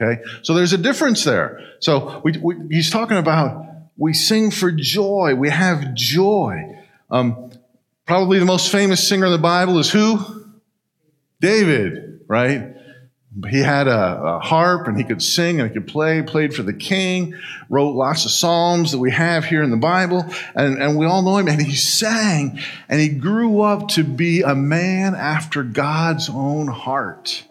Okay? 0.00 0.22
So 0.42 0.54
there's 0.54 0.72
a 0.72 0.78
difference 0.78 1.24
there. 1.24 1.60
So 1.80 2.20
we, 2.24 2.32
we, 2.38 2.56
he's 2.70 2.90
talking 2.90 3.16
about 3.16 3.66
we 3.96 4.12
sing 4.12 4.50
for 4.50 4.72
joy, 4.72 5.34
we 5.36 5.50
have 5.50 5.94
joy. 5.94 6.78
Um, 7.10 7.52
probably 8.06 8.38
the 8.38 8.44
most 8.44 8.72
famous 8.72 9.06
singer 9.06 9.26
in 9.26 9.32
the 9.32 9.38
Bible 9.38 9.78
is 9.78 9.90
who? 9.90 10.18
David, 11.40 12.20
right? 12.26 12.74
He 13.48 13.58
had 13.58 13.88
a, 13.88 14.22
a, 14.22 14.38
harp 14.38 14.86
and 14.86 14.96
he 14.96 15.02
could 15.02 15.20
sing 15.20 15.60
and 15.60 15.68
he 15.68 15.74
could 15.74 15.88
play, 15.88 16.22
played 16.22 16.54
for 16.54 16.62
the 16.62 16.72
king, 16.72 17.34
wrote 17.68 17.90
lots 17.90 18.24
of 18.24 18.30
psalms 18.30 18.92
that 18.92 18.98
we 18.98 19.10
have 19.10 19.44
here 19.44 19.62
in 19.62 19.70
the 19.70 19.76
Bible, 19.76 20.24
and, 20.54 20.80
and 20.80 20.96
we 20.96 21.04
all 21.04 21.22
know 21.22 21.38
him. 21.38 21.48
And 21.48 21.60
he 21.60 21.74
sang 21.74 22.60
and 22.88 23.00
he 23.00 23.08
grew 23.08 23.60
up 23.60 23.88
to 23.88 24.04
be 24.04 24.42
a 24.42 24.54
man 24.54 25.16
after 25.16 25.64
God's 25.64 26.28
own 26.28 26.68
heart 26.68 27.44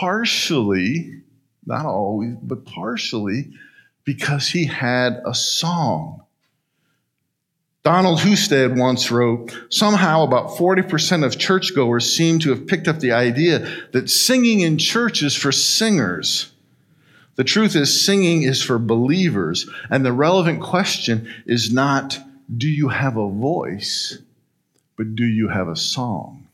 partially, 0.00 1.22
not 1.64 1.86
always, 1.86 2.34
but 2.42 2.66
partially, 2.66 3.50
because 4.04 4.48
he 4.48 4.66
had 4.66 5.22
a 5.24 5.34
song. 5.34 6.22
Donald 7.82 8.20
Hustad 8.20 8.76
once 8.76 9.10
wrote 9.10 9.56
Somehow, 9.70 10.24
about 10.24 10.50
40% 10.50 11.24
of 11.24 11.38
churchgoers 11.38 12.14
seem 12.14 12.40
to 12.40 12.50
have 12.50 12.66
picked 12.66 12.88
up 12.88 12.98
the 12.98 13.12
idea 13.12 13.66
that 13.92 14.10
singing 14.10 14.60
in 14.60 14.76
church 14.76 15.22
is 15.22 15.34
for 15.34 15.52
singers. 15.52 16.52
The 17.36 17.44
truth 17.44 17.76
is, 17.76 18.04
singing 18.04 18.42
is 18.42 18.62
for 18.62 18.78
believers. 18.78 19.68
And 19.90 20.04
the 20.04 20.12
relevant 20.12 20.62
question 20.62 21.32
is 21.46 21.72
not, 21.72 22.18
do 22.54 22.68
you 22.68 22.88
have 22.88 23.16
a 23.16 23.30
voice, 23.30 24.18
but 24.96 25.14
do 25.14 25.24
you 25.24 25.48
have 25.48 25.68
a 25.68 25.76
song? 25.76 26.45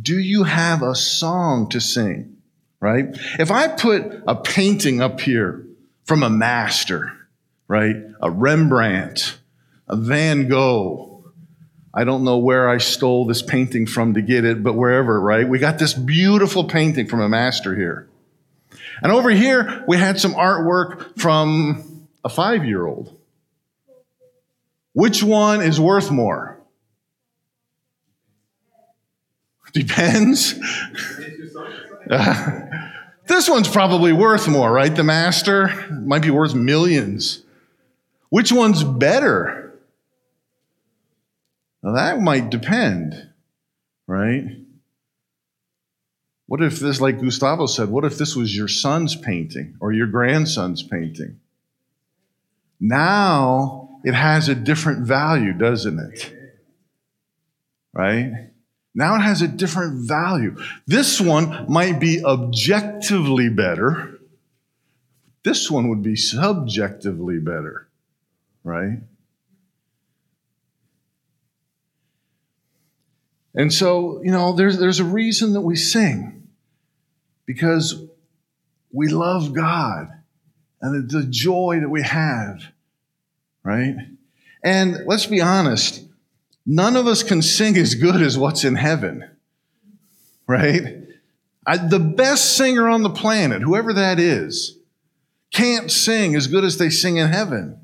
Do 0.00 0.18
you 0.18 0.44
have 0.44 0.82
a 0.82 0.94
song 0.94 1.68
to 1.70 1.80
sing? 1.80 2.36
Right? 2.80 3.06
If 3.38 3.50
I 3.50 3.68
put 3.68 4.22
a 4.26 4.36
painting 4.36 5.00
up 5.00 5.20
here 5.20 5.66
from 6.04 6.22
a 6.22 6.30
master, 6.30 7.12
right? 7.66 7.96
A 8.20 8.30
Rembrandt, 8.30 9.38
a 9.88 9.96
Van 9.96 10.48
Gogh. 10.48 11.32
I 11.92 12.04
don't 12.04 12.22
know 12.22 12.38
where 12.38 12.68
I 12.68 12.78
stole 12.78 13.26
this 13.26 13.42
painting 13.42 13.86
from 13.86 14.14
to 14.14 14.22
get 14.22 14.44
it, 14.44 14.62
but 14.62 14.74
wherever, 14.74 15.20
right? 15.20 15.48
We 15.48 15.58
got 15.58 15.78
this 15.78 15.94
beautiful 15.94 16.64
painting 16.64 17.08
from 17.08 17.20
a 17.20 17.28
master 17.28 17.74
here. 17.74 18.08
And 19.02 19.12
over 19.12 19.30
here, 19.30 19.84
we 19.88 19.96
had 19.96 20.20
some 20.20 20.34
artwork 20.34 21.18
from 21.18 22.06
a 22.24 22.28
five 22.28 22.64
year 22.64 22.86
old. 22.86 23.16
Which 24.92 25.22
one 25.22 25.60
is 25.60 25.80
worth 25.80 26.10
more? 26.10 26.57
Depends. 29.72 30.54
Uh, 32.10 32.60
this 33.26 33.48
one's 33.48 33.68
probably 33.68 34.12
worth 34.12 34.48
more, 34.48 34.72
right? 34.72 34.94
The 34.94 35.04
master 35.04 35.68
might 35.90 36.22
be 36.22 36.30
worth 36.30 36.54
millions. 36.54 37.42
Which 38.30 38.52
one's 38.52 38.84
better? 38.84 39.78
Now 41.82 41.94
that 41.94 42.20
might 42.20 42.50
depend, 42.50 43.30
right? 44.06 44.44
What 46.46 46.62
if 46.62 46.80
this, 46.80 47.00
like 47.00 47.20
Gustavo 47.20 47.66
said, 47.66 47.90
what 47.90 48.04
if 48.04 48.16
this 48.16 48.34
was 48.34 48.56
your 48.56 48.68
son's 48.68 49.14
painting 49.14 49.76
or 49.80 49.92
your 49.92 50.06
grandson's 50.06 50.82
painting? 50.82 51.40
Now 52.80 54.00
it 54.04 54.14
has 54.14 54.48
a 54.48 54.54
different 54.54 55.06
value, 55.06 55.52
doesn't 55.52 55.98
it? 55.98 56.34
Right? 57.92 58.50
Now 58.98 59.14
it 59.14 59.20
has 59.20 59.42
a 59.42 59.46
different 59.46 60.08
value. 60.08 60.56
This 60.88 61.20
one 61.20 61.66
might 61.68 62.00
be 62.00 62.24
objectively 62.24 63.48
better. 63.48 64.18
This 65.44 65.70
one 65.70 65.88
would 65.90 66.02
be 66.02 66.16
subjectively 66.16 67.38
better, 67.38 67.86
right? 68.64 68.98
And 73.54 73.72
so, 73.72 74.20
you 74.24 74.32
know, 74.32 74.54
there's, 74.54 74.80
there's 74.80 74.98
a 74.98 75.04
reason 75.04 75.52
that 75.52 75.60
we 75.60 75.76
sing 75.76 76.48
because 77.46 78.02
we 78.90 79.06
love 79.06 79.52
God 79.52 80.08
and 80.80 81.08
the 81.08 81.22
joy 81.22 81.78
that 81.82 81.88
we 81.88 82.02
have, 82.02 82.64
right? 83.62 83.94
And 84.64 85.06
let's 85.06 85.26
be 85.26 85.40
honest, 85.40 86.07
None 86.70 86.96
of 86.96 87.06
us 87.06 87.22
can 87.22 87.40
sing 87.40 87.78
as 87.78 87.94
good 87.94 88.20
as 88.20 88.36
what's 88.36 88.62
in 88.62 88.74
heaven, 88.74 89.26
right? 90.46 90.98
I, 91.66 91.78
the 91.78 91.98
best 91.98 92.58
singer 92.58 92.86
on 92.86 93.02
the 93.02 93.08
planet, 93.08 93.62
whoever 93.62 93.94
that 93.94 94.20
is, 94.20 94.76
can't 95.50 95.90
sing 95.90 96.36
as 96.36 96.46
good 96.46 96.64
as 96.64 96.76
they 96.76 96.90
sing 96.90 97.16
in 97.16 97.28
heaven. 97.28 97.80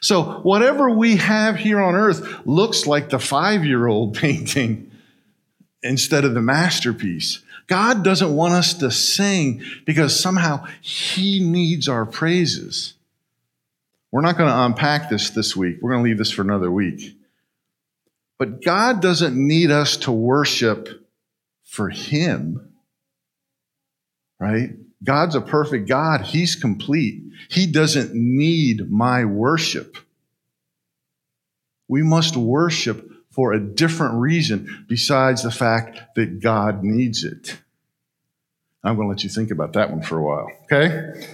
So, 0.00 0.40
whatever 0.40 0.90
we 0.90 1.18
have 1.18 1.54
here 1.54 1.80
on 1.80 1.94
earth 1.94 2.44
looks 2.44 2.84
like 2.84 3.10
the 3.10 3.20
five 3.20 3.64
year 3.64 3.86
old 3.86 4.14
painting 4.18 4.90
instead 5.84 6.24
of 6.24 6.34
the 6.34 6.42
masterpiece. 6.42 7.42
God 7.68 8.02
doesn't 8.02 8.34
want 8.34 8.54
us 8.54 8.74
to 8.74 8.90
sing 8.90 9.62
because 9.86 10.18
somehow 10.18 10.66
He 10.80 11.38
needs 11.38 11.88
our 11.88 12.04
praises. 12.04 12.94
We're 14.10 14.20
not 14.20 14.36
going 14.36 14.50
to 14.50 14.62
unpack 14.64 15.10
this 15.10 15.30
this 15.30 15.54
week. 15.54 15.78
We're 15.80 15.92
going 15.92 16.02
to 16.02 16.08
leave 16.08 16.18
this 16.18 16.32
for 16.32 16.42
another 16.42 16.72
week. 16.72 17.16
But 18.38 18.62
God 18.62 19.00
doesn't 19.00 19.36
need 19.36 19.70
us 19.70 19.96
to 19.98 20.12
worship 20.12 20.88
for 21.64 21.88
Him, 21.88 22.72
right? 24.38 24.70
God's 25.02 25.34
a 25.34 25.40
perfect 25.40 25.88
God. 25.88 26.22
He's 26.22 26.56
complete. 26.56 27.22
He 27.48 27.66
doesn't 27.66 28.14
need 28.14 28.90
my 28.90 29.24
worship. 29.24 29.98
We 31.88 32.02
must 32.02 32.36
worship 32.36 33.10
for 33.30 33.52
a 33.52 33.60
different 33.60 34.14
reason 34.14 34.86
besides 34.88 35.42
the 35.42 35.50
fact 35.50 36.14
that 36.14 36.40
God 36.40 36.82
needs 36.82 37.24
it. 37.24 37.58
I'm 38.82 38.96
going 38.96 39.06
to 39.06 39.10
let 39.10 39.24
you 39.24 39.30
think 39.30 39.50
about 39.50 39.74
that 39.74 39.90
one 39.90 40.02
for 40.02 40.18
a 40.18 40.22
while, 40.22 40.50
okay? 40.64 41.26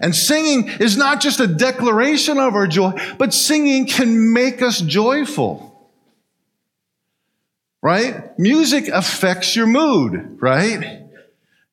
And 0.00 0.14
singing 0.14 0.68
is 0.80 0.96
not 0.96 1.20
just 1.20 1.40
a 1.40 1.46
declaration 1.46 2.38
of 2.38 2.54
our 2.54 2.66
joy, 2.66 2.92
but 3.18 3.32
singing 3.32 3.86
can 3.86 4.32
make 4.32 4.62
us 4.62 4.80
joyful 4.80 5.73
right? 7.84 8.36
Music 8.38 8.88
affects 8.88 9.54
your 9.54 9.66
mood, 9.66 10.38
right? 10.40 11.02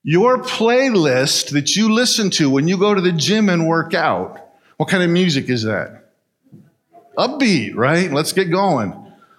Your 0.04 0.40
playlist 0.40 1.52
that 1.52 1.78
you 1.78 1.94
listen 1.94 2.30
to 2.32 2.50
when 2.50 2.68
you 2.68 2.78
go 2.78 2.94
to 2.94 3.00
the 3.00 3.14
gym 3.14 3.48
and 3.48 3.66
work 3.66 3.94
out, 3.94 4.38
what 4.76 4.90
kind 4.90 5.04
of 5.04 5.10
music 5.10 5.48
is 5.48 5.64
that? 5.64 6.12
Upbeat, 7.18 7.76
right? 7.76 8.12
Let's 8.12 8.34
get 8.34 8.52
going. 8.52 8.92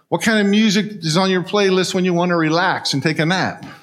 What 0.09 0.23
kind 0.23 0.39
of 0.39 0.51
music 0.51 1.05
is 1.05 1.19
on 1.19 1.29
your 1.31 1.43
playlist 1.43 1.93
when 1.93 2.07
you 2.07 2.15
want 2.15 2.31
to 2.31 2.37
relax 2.37 2.95
and 2.95 3.03
take 3.03 3.19
a 3.19 3.27
nap? 3.27 3.65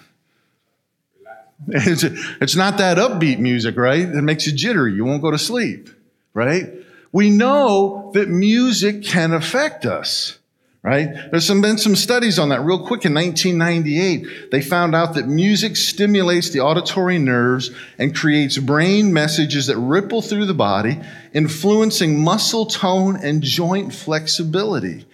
It's, 1.72 2.03
it's 2.03 2.55
not 2.55 2.77
that 2.79 2.98
upbeat 2.98 3.38
music, 3.38 3.77
right? 3.77 4.01
It 4.01 4.24
makes 4.24 4.48
you 4.48 4.53
jittery. 4.53 4.93
You 4.93 5.05
won't 5.05 5.22
go 5.22 5.29
to 5.29 5.38
sleep, 5.38 5.89
right? 6.34 6.74
We 7.12 7.29
know 7.29 8.10
that 8.15 8.29
music 8.29 9.03
can 9.03 9.34
affect 9.34 9.86
us 9.86 10.38
right? 10.81 11.09
There's 11.29 11.45
some, 11.45 11.62
been 11.62 11.77
some 11.77 11.95
studies 11.95 12.39
on 12.39 12.50
that 12.50 12.62
real 12.62 12.79
quick. 12.79 13.05
In 13.05 13.13
1998, 13.13 14.51
they 14.51 14.62
found 14.62 14.95
out 14.95 15.15
that 15.15 15.27
music 15.27 15.75
stimulates 15.75 16.51
the 16.51 16.62
auditory 16.62 17.19
nerves 17.19 17.71
and 17.98 18.15
creates 18.15 18.57
brain 18.57 19.12
messages 19.12 19.67
that 19.67 19.77
ripple 19.77 20.21
through 20.21 20.45
the 20.45 20.53
body, 20.53 21.00
influencing 21.33 22.24
muscle 22.24 22.65
tone 22.65 23.17
and 23.17 23.43
joint 23.43 23.93
flexibility. 23.93 25.05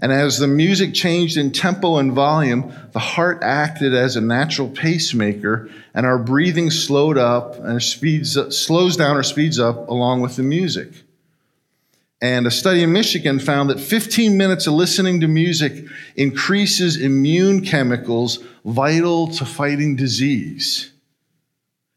And 0.00 0.12
as 0.12 0.38
the 0.38 0.48
music 0.48 0.92
changed 0.92 1.36
in 1.36 1.50
tempo 1.50 1.96
and 1.96 2.12
volume, 2.12 2.72
the 2.92 2.98
heart 2.98 3.38
acted 3.42 3.94
as 3.94 4.16
a 4.16 4.20
natural 4.20 4.68
pacemaker, 4.68 5.70
and 5.94 6.04
our 6.04 6.18
breathing 6.18 6.70
slowed 6.70 7.16
up 7.16 7.58
and 7.58 7.82
speeds, 7.82 8.36
slows 8.54 8.96
down 8.96 9.16
or 9.16 9.22
speeds 9.22 9.58
up 9.58 9.88
along 9.88 10.20
with 10.20 10.36
the 10.36 10.42
music. 10.42 11.03
And 12.24 12.46
a 12.46 12.50
study 12.50 12.82
in 12.82 12.90
Michigan 12.90 13.38
found 13.38 13.68
that 13.68 13.78
15 13.78 14.38
minutes 14.38 14.66
of 14.66 14.72
listening 14.72 15.20
to 15.20 15.28
music 15.28 15.84
increases 16.16 16.96
immune 16.96 17.60
chemicals 17.60 18.38
vital 18.64 19.26
to 19.32 19.44
fighting 19.44 19.94
disease 19.94 20.90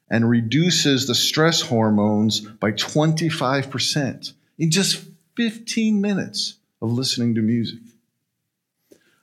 and 0.10 0.30
reduces 0.30 1.08
the 1.08 1.16
stress 1.16 1.62
hormones 1.62 2.42
by 2.42 2.74
25% 2.74 4.34
in 4.58 4.70
just 4.70 5.02
15 5.38 6.02
minutes 6.02 6.58
of 6.82 6.92
listening 6.92 7.34
to 7.36 7.42
music. 7.42 7.80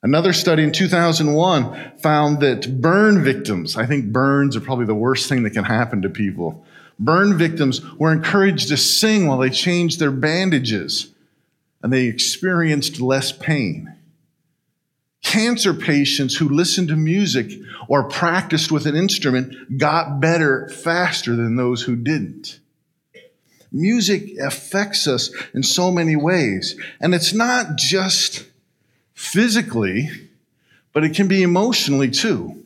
Another 0.02 0.32
study 0.32 0.62
in 0.62 0.72
2001 0.72 1.98
found 1.98 2.40
that 2.40 2.80
burn 2.80 3.22
victims, 3.22 3.76
I 3.76 3.84
think 3.84 4.10
burns 4.10 4.56
are 4.56 4.62
probably 4.62 4.86
the 4.86 4.94
worst 4.94 5.28
thing 5.28 5.42
that 5.42 5.50
can 5.50 5.64
happen 5.64 6.00
to 6.00 6.08
people, 6.08 6.64
Burn 6.98 7.36
victims 7.36 7.82
were 7.98 8.12
encouraged 8.12 8.68
to 8.68 8.76
sing 8.76 9.26
while 9.26 9.38
they 9.38 9.50
changed 9.50 9.98
their 9.98 10.10
bandages, 10.10 11.12
and 11.82 11.92
they 11.92 12.06
experienced 12.06 13.00
less 13.00 13.32
pain. 13.32 13.94
Cancer 15.22 15.74
patients 15.74 16.36
who 16.36 16.48
listened 16.48 16.88
to 16.88 16.96
music 16.96 17.50
or 17.88 18.04
practiced 18.04 18.70
with 18.70 18.86
an 18.86 18.94
instrument 18.94 19.78
got 19.78 20.20
better 20.20 20.68
faster 20.68 21.34
than 21.34 21.56
those 21.56 21.82
who 21.82 21.96
didn't. 21.96 22.60
Music 23.72 24.38
affects 24.38 25.08
us 25.08 25.30
in 25.52 25.62
so 25.62 25.90
many 25.90 26.14
ways, 26.14 26.76
and 27.00 27.14
it's 27.14 27.32
not 27.32 27.76
just 27.76 28.46
physically, 29.14 30.08
but 30.92 31.02
it 31.02 31.14
can 31.14 31.26
be 31.26 31.42
emotionally 31.42 32.10
too, 32.10 32.62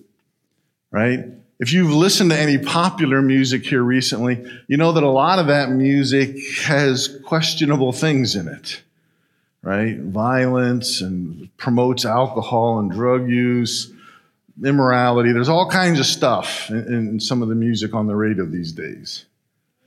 right? 0.90 1.24
If 1.60 1.72
you've 1.72 1.90
listened 1.90 2.30
to 2.30 2.38
any 2.38 2.56
popular 2.56 3.20
music 3.20 3.64
here 3.66 3.82
recently, 3.82 4.44
you 4.68 4.76
know 4.76 4.92
that 4.92 5.02
a 5.02 5.10
lot 5.10 5.40
of 5.40 5.48
that 5.48 5.70
music 5.70 6.36
has 6.62 7.18
questionable 7.24 7.92
things 7.92 8.36
in 8.36 8.46
it, 8.46 8.82
right? 9.62 9.98
Violence 9.98 11.00
and 11.00 11.54
promotes 11.56 12.04
alcohol 12.04 12.78
and 12.78 12.92
drug 12.92 13.28
use, 13.28 13.92
immorality. 14.64 15.32
There's 15.32 15.48
all 15.48 15.68
kinds 15.68 15.98
of 15.98 16.06
stuff 16.06 16.70
in, 16.70 16.86
in 16.86 17.20
some 17.20 17.42
of 17.42 17.48
the 17.48 17.56
music 17.56 17.92
on 17.92 18.06
the 18.06 18.14
radio 18.14 18.44
these 18.44 18.70
days, 18.70 19.26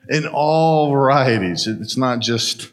in 0.10 0.28
all 0.28 0.92
varieties. 0.92 1.68
It's 1.68 1.96
not 1.96 2.20
just, 2.20 2.70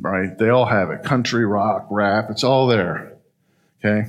right? 0.00 0.36
They 0.38 0.48
all 0.48 0.64
have 0.64 0.90
it 0.90 1.02
country, 1.02 1.44
rock, 1.44 1.88
rap, 1.90 2.30
it's 2.30 2.42
all 2.42 2.68
there, 2.68 3.12
okay? 3.84 4.08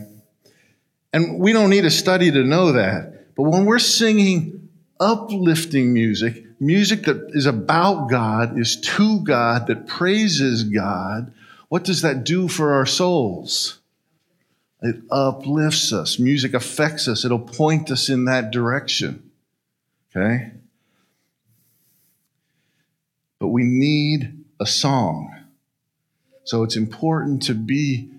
And 1.12 1.38
we 1.38 1.52
don't 1.52 1.70
need 1.70 1.84
a 1.84 1.92
study 1.92 2.32
to 2.32 2.44
know 2.46 2.72
that. 2.72 3.21
But 3.36 3.44
when 3.44 3.66
we're 3.66 3.80
singing 3.80 4.70
uplifting 5.00 5.94
music, 5.94 6.46
music 6.60 7.04
that 7.04 7.32
is 7.32 7.46
about 7.46 8.10
God, 8.10 8.60
is 8.60 8.80
to 8.82 9.20
God, 9.22 9.68
that 9.68 9.88
praises 9.88 10.64
God, 10.64 11.34
what 11.70 11.84
does 11.84 12.02
that 12.02 12.24
do 12.24 12.48
for 12.48 12.74
our 12.74 12.86
souls? 12.86 13.80
It 14.82 14.98
uplifts 15.10 15.94
us. 15.94 16.20
Music 16.20 16.54
affects 16.54 17.08
us. 17.08 17.24
It'll 17.24 17.40
point 17.40 17.92
us 17.92 18.10
in 18.10 18.26
that 18.26 18.52
direction. 18.52 19.32
Okay? 20.16 20.52
But 23.40 23.48
we 23.48 23.64
need 23.64 24.44
a 24.60 24.66
song. 24.66 25.36
So 26.44 26.64
it's 26.64 26.76
important 26.76 27.44
to 27.44 27.54
be 27.54 28.10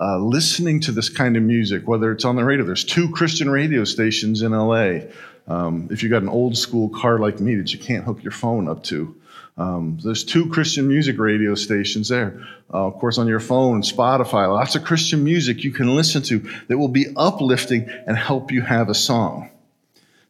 uh, 0.00 0.18
listening 0.18 0.80
to 0.80 0.92
this 0.92 1.08
kind 1.08 1.36
of 1.36 1.42
music, 1.42 1.88
whether 1.88 2.12
it's 2.12 2.24
on 2.24 2.36
the 2.36 2.44
radio. 2.44 2.64
There's 2.64 2.84
two 2.84 3.10
Christian 3.10 3.50
radio 3.50 3.84
stations 3.84 4.42
in 4.42 4.52
LA. 4.52 5.00
Um, 5.48 5.88
if 5.90 6.02
you've 6.02 6.10
got 6.10 6.22
an 6.22 6.28
old 6.28 6.56
school 6.56 6.88
car 6.88 7.18
like 7.18 7.40
me 7.40 7.54
that 7.54 7.72
you 7.72 7.78
can't 7.78 8.04
hook 8.04 8.22
your 8.22 8.32
phone 8.32 8.68
up 8.68 8.82
to, 8.84 9.14
um, 9.58 9.98
there's 10.02 10.24
two 10.24 10.50
Christian 10.50 10.86
music 10.86 11.18
radio 11.18 11.54
stations 11.54 12.08
there. 12.08 12.46
Uh, 12.72 12.86
of 12.86 12.98
course, 12.98 13.16
on 13.16 13.26
your 13.26 13.40
phone, 13.40 13.80
Spotify, 13.80 14.52
lots 14.52 14.74
of 14.74 14.84
Christian 14.84 15.24
music 15.24 15.64
you 15.64 15.72
can 15.72 15.96
listen 15.96 16.22
to 16.22 16.40
that 16.68 16.76
will 16.76 16.88
be 16.88 17.06
uplifting 17.16 17.88
and 18.06 18.16
help 18.16 18.52
you 18.52 18.60
have 18.60 18.90
a 18.90 18.94
song. 18.94 19.50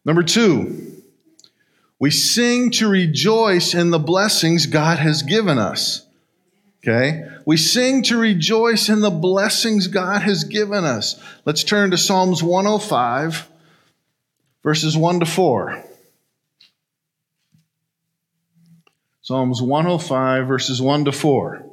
Number 0.05 0.23
two, 0.23 1.03
we 1.99 2.11
sing 2.11 2.71
to 2.71 2.87
rejoice 2.87 3.73
in 3.73 3.89
the 3.89 3.99
blessings 3.99 4.65
God 4.65 4.99
has 4.99 5.23
given 5.23 5.57
us. 5.57 6.06
Okay? 6.87 7.27
We 7.45 7.57
sing 7.57 8.03
to 8.03 8.17
rejoice 8.17 8.87
in 8.87 9.01
the 9.01 9.09
blessings 9.09 9.87
God 9.87 10.21
has 10.21 10.45
given 10.45 10.85
us. 10.85 11.21
Let's 11.43 11.63
turn 11.63 11.91
to 11.91 11.97
Psalms 11.97 12.41
105, 12.41 13.47
verses 14.63 14.95
1 14.95 15.19
to 15.19 15.25
4. 15.25 15.83
Psalms 19.21 19.61
105, 19.61 20.47
verses 20.47 20.81
1 20.81 21.05
to 21.05 21.11
4. 21.11 21.55
It 21.55 21.65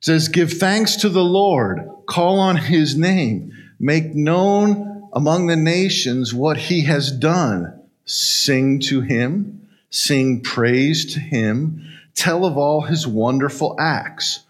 says, 0.00 0.28
Give 0.28 0.50
thanks 0.50 0.96
to 0.96 1.10
the 1.10 1.24
Lord, 1.24 1.90
call 2.08 2.38
on 2.38 2.56
his 2.56 2.96
name, 2.96 3.52
make 3.78 4.14
known 4.14 5.10
among 5.12 5.48
the 5.48 5.56
nations 5.56 6.32
what 6.32 6.56
he 6.56 6.84
has 6.84 7.10
done, 7.10 7.82
sing 8.06 8.80
to 8.80 9.02
him 9.02 9.65
Sing 9.96 10.42
praise 10.42 11.14
to 11.14 11.20
him. 11.20 11.82
Tell 12.14 12.44
of 12.44 12.58
all 12.58 12.82
his 12.82 13.06
wonderful 13.06 13.74
acts. 13.78 14.40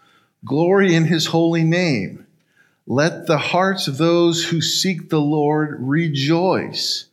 Glory 0.43 0.93
in 0.93 1.05
his 1.05 1.27
holy 1.27 1.63
name. 1.63 2.27
Let 2.85 3.27
the 3.27 3.37
hearts 3.37 3.87
of 3.87 3.97
those 3.97 4.43
who 4.43 4.59
seek 4.59 5.09
the 5.09 5.21
Lord 5.21 5.77
rejoice. 5.79 7.05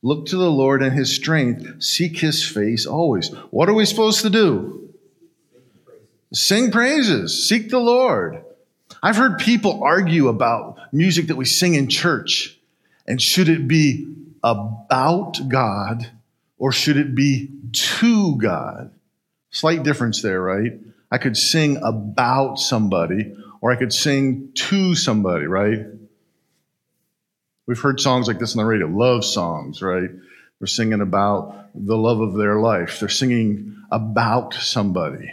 Look 0.00 0.24
to 0.26 0.38
the 0.38 0.50
Lord 0.50 0.82
and 0.82 0.96
his 0.96 1.14
strength. 1.14 1.82
Seek 1.82 2.18
his 2.18 2.42
face 2.42 2.86
always. 2.86 3.28
What 3.50 3.68
are 3.68 3.74
we 3.74 3.84
supposed 3.84 4.22
to 4.22 4.30
do? 4.30 4.88
Sing 6.32 6.70
praises. 6.70 7.46
Seek 7.46 7.68
the 7.68 7.78
Lord. 7.78 8.42
I've 9.02 9.16
heard 9.16 9.38
people 9.38 9.84
argue 9.84 10.28
about 10.28 10.78
music 10.94 11.26
that 11.26 11.36
we 11.36 11.44
sing 11.44 11.74
in 11.74 11.88
church. 11.88 12.58
And 13.06 13.20
should 13.20 13.50
it 13.50 13.68
be 13.68 14.14
about 14.42 15.46
God 15.46 16.10
or 16.62 16.70
should 16.70 16.96
it 16.96 17.12
be 17.12 17.50
to 17.72 18.36
God? 18.36 18.92
Slight 19.50 19.82
difference 19.82 20.22
there, 20.22 20.40
right? 20.40 20.78
I 21.10 21.18
could 21.18 21.36
sing 21.36 21.78
about 21.82 22.60
somebody 22.60 23.34
or 23.60 23.72
I 23.72 23.76
could 23.76 23.92
sing 23.92 24.52
to 24.54 24.94
somebody, 24.94 25.46
right? 25.46 25.80
We've 27.66 27.80
heard 27.80 27.98
songs 27.98 28.28
like 28.28 28.38
this 28.38 28.54
on 28.54 28.62
the 28.62 28.64
radio, 28.64 28.86
love 28.86 29.24
songs, 29.24 29.82
right? 29.82 30.08
They're 30.60 30.68
singing 30.68 31.00
about 31.00 31.66
the 31.74 31.96
love 31.96 32.20
of 32.20 32.34
their 32.34 32.60
life. 32.60 33.00
They're 33.00 33.08
singing 33.08 33.76
about 33.90 34.54
somebody. 34.54 35.32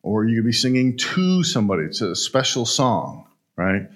Or 0.00 0.24
you 0.24 0.36
could 0.36 0.46
be 0.46 0.52
singing 0.52 0.96
to 0.96 1.42
somebody. 1.42 1.86
It's 1.86 2.02
a 2.02 2.14
special 2.14 2.66
song, 2.66 3.26
right? 3.56 3.88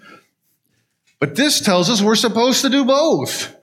But 1.20 1.36
this 1.36 1.60
tells 1.60 1.88
us 1.90 2.02
we're 2.02 2.16
supposed 2.16 2.62
to 2.62 2.70
do 2.70 2.84
both. 2.84 3.54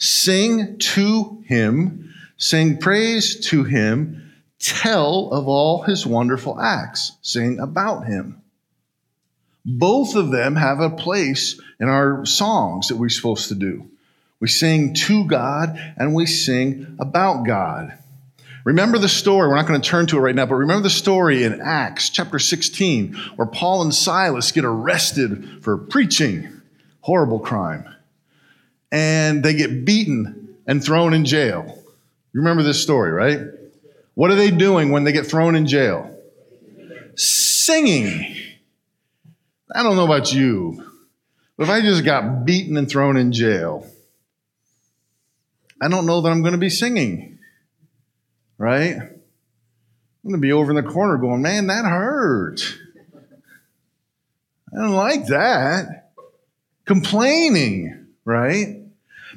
Sing 0.00 0.78
to 0.78 1.44
him, 1.44 2.14
sing 2.38 2.78
praise 2.78 3.38
to 3.48 3.64
him, 3.64 4.32
tell 4.58 5.28
of 5.30 5.46
all 5.46 5.82
his 5.82 6.06
wonderful 6.06 6.58
acts, 6.58 7.12
sing 7.20 7.60
about 7.60 8.06
him. 8.06 8.40
Both 9.66 10.16
of 10.16 10.30
them 10.30 10.56
have 10.56 10.80
a 10.80 10.88
place 10.88 11.60
in 11.78 11.90
our 11.90 12.24
songs 12.24 12.88
that 12.88 12.96
we're 12.96 13.10
supposed 13.10 13.48
to 13.48 13.54
do. 13.54 13.90
We 14.40 14.48
sing 14.48 14.94
to 14.94 15.26
God 15.26 15.78
and 15.98 16.14
we 16.14 16.24
sing 16.24 16.96
about 16.98 17.44
God. 17.44 17.92
Remember 18.64 18.96
the 18.96 19.08
story, 19.08 19.48
we're 19.48 19.56
not 19.56 19.66
going 19.66 19.82
to 19.82 19.88
turn 19.88 20.06
to 20.06 20.16
it 20.16 20.20
right 20.20 20.34
now, 20.34 20.46
but 20.46 20.54
remember 20.54 20.84
the 20.84 20.90
story 20.90 21.44
in 21.44 21.60
Acts 21.60 22.08
chapter 22.08 22.38
16 22.38 23.14
where 23.36 23.46
Paul 23.46 23.82
and 23.82 23.94
Silas 23.94 24.50
get 24.50 24.64
arrested 24.64 25.62
for 25.62 25.76
preaching. 25.76 26.48
Horrible 27.02 27.38
crime 27.38 27.86
and 28.92 29.42
they 29.42 29.54
get 29.54 29.84
beaten 29.84 30.56
and 30.66 30.82
thrown 30.82 31.14
in 31.14 31.24
jail. 31.24 31.64
You 32.32 32.40
remember 32.40 32.62
this 32.62 32.82
story, 32.82 33.10
right? 33.10 33.40
What 34.14 34.30
are 34.30 34.36
they 34.36 34.50
doing 34.50 34.90
when 34.90 35.04
they 35.04 35.12
get 35.12 35.26
thrown 35.26 35.54
in 35.54 35.66
jail? 35.66 36.16
Singing. 37.16 38.36
I 39.74 39.82
don't 39.82 39.96
know 39.96 40.04
about 40.04 40.32
you, 40.32 40.84
but 41.56 41.64
if 41.64 41.70
I 41.70 41.80
just 41.80 42.04
got 42.04 42.44
beaten 42.44 42.76
and 42.76 42.88
thrown 42.88 43.16
in 43.16 43.32
jail, 43.32 43.86
I 45.80 45.88
don't 45.88 46.06
know 46.06 46.20
that 46.20 46.30
I'm 46.30 46.42
going 46.42 46.52
to 46.52 46.58
be 46.58 46.70
singing, 46.70 47.38
right? 48.58 48.96
I'm 48.96 50.30
going 50.30 50.34
to 50.34 50.38
be 50.38 50.52
over 50.52 50.70
in 50.70 50.76
the 50.76 50.90
corner 50.90 51.16
going, 51.16 51.40
man, 51.40 51.68
that 51.68 51.84
hurt. 51.84 52.60
I 54.72 54.82
don't 54.82 54.92
like 54.92 55.26
that. 55.26 56.12
Complaining, 56.84 58.08
right? 58.24 58.79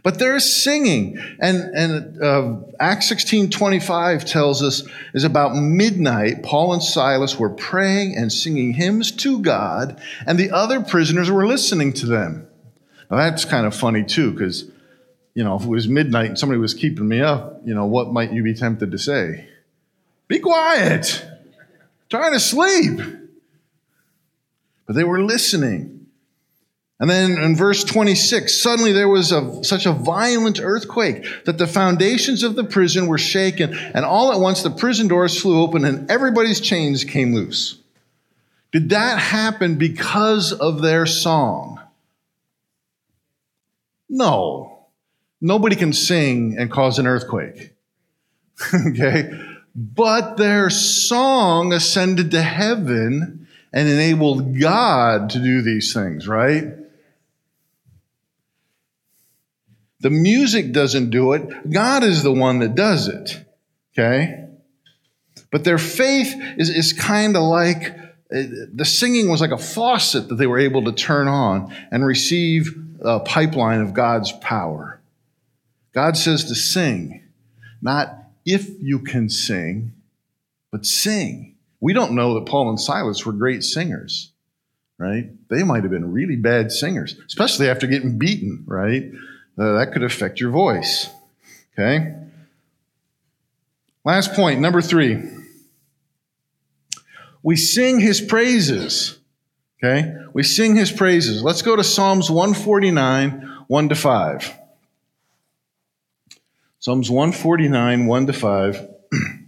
But 0.03 0.19
they're 0.19 0.41
singing. 0.41 1.17
And, 1.39 1.57
and 1.73 2.21
uh, 2.21 2.55
Acts 2.79 3.07
16 3.07 3.49
25 3.49 4.25
tells 4.25 4.61
us 4.61 4.83
is 5.13 5.23
about 5.23 5.55
midnight, 5.55 6.43
Paul 6.43 6.73
and 6.73 6.83
Silas 6.83 7.39
were 7.39 7.49
praying 7.49 8.17
and 8.17 8.31
singing 8.31 8.73
hymns 8.73 9.11
to 9.13 9.39
God, 9.39 9.99
and 10.27 10.37
the 10.37 10.51
other 10.51 10.81
prisoners 10.81 11.31
were 11.31 11.47
listening 11.47 11.93
to 11.93 12.05
them. 12.05 12.47
Now 13.09 13.17
that's 13.17 13.45
kind 13.45 13.65
of 13.65 13.73
funny 13.73 14.03
too, 14.03 14.31
because 14.31 14.69
you 15.33 15.43
know, 15.43 15.55
if 15.55 15.63
it 15.63 15.69
was 15.69 15.87
midnight 15.87 16.27
and 16.27 16.39
somebody 16.39 16.59
was 16.59 16.73
keeping 16.73 17.07
me 17.07 17.21
up, 17.21 17.61
you 17.65 17.73
know, 17.73 17.85
what 17.85 18.11
might 18.11 18.33
you 18.33 18.43
be 18.43 18.53
tempted 18.53 18.91
to 18.91 18.99
say? 18.99 19.47
Be 20.27 20.39
quiet. 20.39 21.25
Trying 22.09 22.33
to 22.33 22.39
sleep. 22.39 22.99
But 24.85 24.95
they 24.95 25.03
were 25.03 25.23
listening. 25.23 26.02
And 27.03 27.09
then 27.09 27.31
in 27.31 27.53
verse 27.53 27.83
26, 27.83 28.61
suddenly 28.61 28.93
there 28.93 29.09
was 29.09 29.33
a, 29.33 29.61
such 29.61 29.85
a 29.85 29.91
violent 29.91 30.61
earthquake 30.61 31.25
that 31.43 31.57
the 31.57 31.67
foundations 31.67 32.43
of 32.43 32.55
the 32.55 32.63
prison 32.63 33.07
were 33.07 33.17
shaken, 33.17 33.73
and 33.73 34.05
all 34.05 34.31
at 34.31 34.39
once 34.39 34.63
the 34.63 34.69
prison 34.69 35.09
doors 35.09 35.37
flew 35.37 35.61
open 35.61 35.83
and 35.83 36.09
everybody's 36.09 36.61
chains 36.61 37.03
came 37.03 37.35
loose. 37.35 37.77
Did 38.71 38.91
that 38.91 39.19
happen 39.19 39.75
because 39.75 40.53
of 40.53 40.81
their 40.81 41.05
song? 41.05 41.81
No. 44.07 44.85
Nobody 45.41 45.75
can 45.75 45.91
sing 45.91 46.55
and 46.57 46.71
cause 46.71 46.99
an 46.99 47.05
earthquake. 47.05 47.73
okay? 48.73 49.29
But 49.75 50.37
their 50.37 50.69
song 50.69 51.73
ascended 51.73 52.31
to 52.31 52.41
heaven 52.41 53.45
and 53.73 53.89
enabled 53.89 54.57
God 54.57 55.31
to 55.31 55.39
do 55.39 55.61
these 55.61 55.93
things, 55.93 56.29
right? 56.29 56.75
The 60.03 60.09
music 60.09 60.73
doesn't 60.73 61.11
do 61.11 61.31
it, 61.31 61.71
God 61.71 62.03
is 62.03 62.23
the 62.23 62.31
one 62.33 62.59
that 62.59 62.75
does 62.75 63.07
it, 63.07 63.41
okay? 63.93 64.47
But 65.49 65.63
their 65.63 65.77
faith 65.77 66.35
is, 66.57 66.69
is 66.69 66.91
kind 66.91 67.37
of 67.37 67.43
like 67.43 67.87
uh, 68.35 68.43
the 68.73 68.83
singing 68.83 69.29
was 69.29 69.39
like 69.39 69.51
a 69.51 69.57
faucet 69.57 70.27
that 70.27 70.35
they 70.35 70.45
were 70.45 70.59
able 70.59 70.83
to 70.83 70.91
turn 70.91 71.29
on 71.29 71.73
and 71.89 72.05
receive 72.05 72.77
a 72.99 73.21
pipeline 73.21 73.79
of 73.79 73.93
God's 73.93 74.33
power. 74.33 74.99
God 75.93 76.17
says 76.17 76.43
to 76.45 76.55
sing, 76.55 77.23
not 77.81 78.13
if 78.45 78.69
you 78.81 78.99
can 78.99 79.29
sing, 79.29 79.93
but 80.69 80.85
sing. 80.85 81.55
We 81.79 81.93
don't 81.93 82.11
know 82.11 82.33
that 82.33 82.45
Paul 82.45 82.67
and 82.67 82.79
Silas 82.79 83.25
were 83.25 83.31
great 83.31 83.63
singers, 83.63 84.33
right? 84.97 85.29
They 85.47 85.63
might 85.63 85.83
have 85.83 85.91
been 85.91 86.11
really 86.11 86.35
bad 86.35 86.73
singers, 86.73 87.15
especially 87.25 87.69
after 87.69 87.87
getting 87.87 88.17
beaten, 88.17 88.65
right? 88.67 89.09
Uh, 89.57 89.73
that 89.73 89.91
could 89.93 90.03
affect 90.03 90.39
your 90.39 90.49
voice, 90.49 91.09
okay? 91.73 92.15
Last 94.03 94.33
point, 94.33 94.59
number 94.59 94.81
three. 94.81 95.21
We 97.43 97.55
sing 97.55 97.99
his 97.99 98.19
praises, 98.19 99.19
okay? 99.83 100.13
We 100.33 100.43
sing 100.43 100.75
his 100.75 100.91
praises. 100.91 101.43
Let's 101.43 101.61
go 101.61 101.75
to 101.75 101.83
Psalms 101.83 102.31
149, 102.31 103.65
1 103.67 103.89
to 103.89 103.95
5. 103.95 104.53
Psalms 106.79 107.11
149, 107.11 108.07
1 108.07 108.27
to 108.27 108.33
5. 108.33 108.87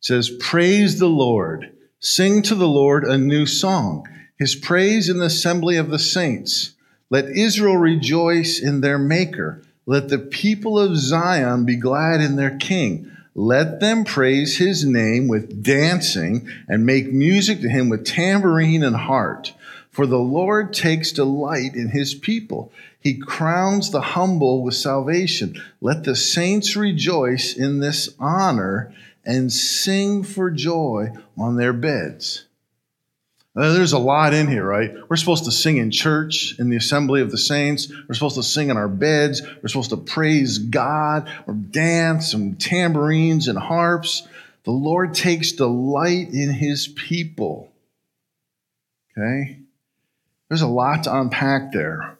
says, 0.00 0.30
Praise 0.30 0.98
the 0.98 1.08
Lord. 1.08 1.72
Sing 2.00 2.42
to 2.42 2.54
the 2.54 2.68
Lord 2.68 3.04
a 3.04 3.18
new 3.18 3.44
song, 3.44 4.08
his 4.38 4.54
praise 4.54 5.08
in 5.08 5.18
the 5.18 5.26
assembly 5.26 5.76
of 5.76 5.90
the 5.90 5.98
saints. 5.98 6.72
Let 7.10 7.28
Israel 7.28 7.76
rejoice 7.76 8.58
in 8.58 8.80
their 8.80 8.98
Maker. 8.98 9.62
Let 9.84 10.08
the 10.08 10.18
people 10.18 10.78
of 10.78 10.96
Zion 10.96 11.66
be 11.66 11.76
glad 11.76 12.20
in 12.20 12.36
their 12.36 12.56
King. 12.56 13.10
Let 13.34 13.80
them 13.80 14.04
praise 14.04 14.56
his 14.56 14.84
name 14.84 15.28
with 15.28 15.62
dancing 15.62 16.48
and 16.68 16.86
make 16.86 17.12
music 17.12 17.60
to 17.60 17.68
him 17.68 17.88
with 17.88 18.06
tambourine 18.06 18.82
and 18.82 18.96
harp. 18.96 19.46
For 19.90 20.06
the 20.06 20.18
Lord 20.18 20.72
takes 20.72 21.12
delight 21.12 21.74
in 21.74 21.88
his 21.88 22.14
people. 22.14 22.72
He 23.00 23.18
crowns 23.18 23.90
the 23.90 24.00
humble 24.00 24.62
with 24.62 24.74
salvation. 24.74 25.60
Let 25.80 26.04
the 26.04 26.16
saints 26.16 26.76
rejoice 26.76 27.54
in 27.54 27.80
this 27.80 28.14
honor 28.18 28.94
and 29.30 29.52
sing 29.52 30.24
for 30.24 30.50
joy 30.50 31.12
on 31.38 31.54
their 31.56 31.72
beds. 31.72 32.46
Uh, 33.54 33.72
there's 33.72 33.92
a 33.92 33.98
lot 33.98 34.34
in 34.34 34.48
here, 34.48 34.66
right? 34.66 34.92
We're 35.08 35.16
supposed 35.16 35.44
to 35.44 35.52
sing 35.52 35.76
in 35.76 35.92
church, 35.92 36.56
in 36.58 36.68
the 36.68 36.76
assembly 36.76 37.20
of 37.20 37.30
the 37.30 37.38
saints. 37.38 37.92
We're 38.08 38.14
supposed 38.14 38.34
to 38.36 38.42
sing 38.42 38.70
in 38.70 38.76
our 38.76 38.88
beds. 38.88 39.40
We're 39.62 39.68
supposed 39.68 39.90
to 39.90 39.98
praise 39.98 40.58
God 40.58 41.30
or 41.46 41.54
dance 41.54 42.34
and 42.34 42.60
tambourines 42.60 43.46
and 43.46 43.56
harps. 43.56 44.26
The 44.64 44.72
Lord 44.72 45.14
takes 45.14 45.52
delight 45.52 46.30
in 46.30 46.52
his 46.52 46.88
people. 46.88 47.70
Okay? 49.16 49.58
There's 50.48 50.62
a 50.62 50.68
lot 50.68 51.04
to 51.04 51.16
unpack 51.16 51.70
there. 51.70 52.18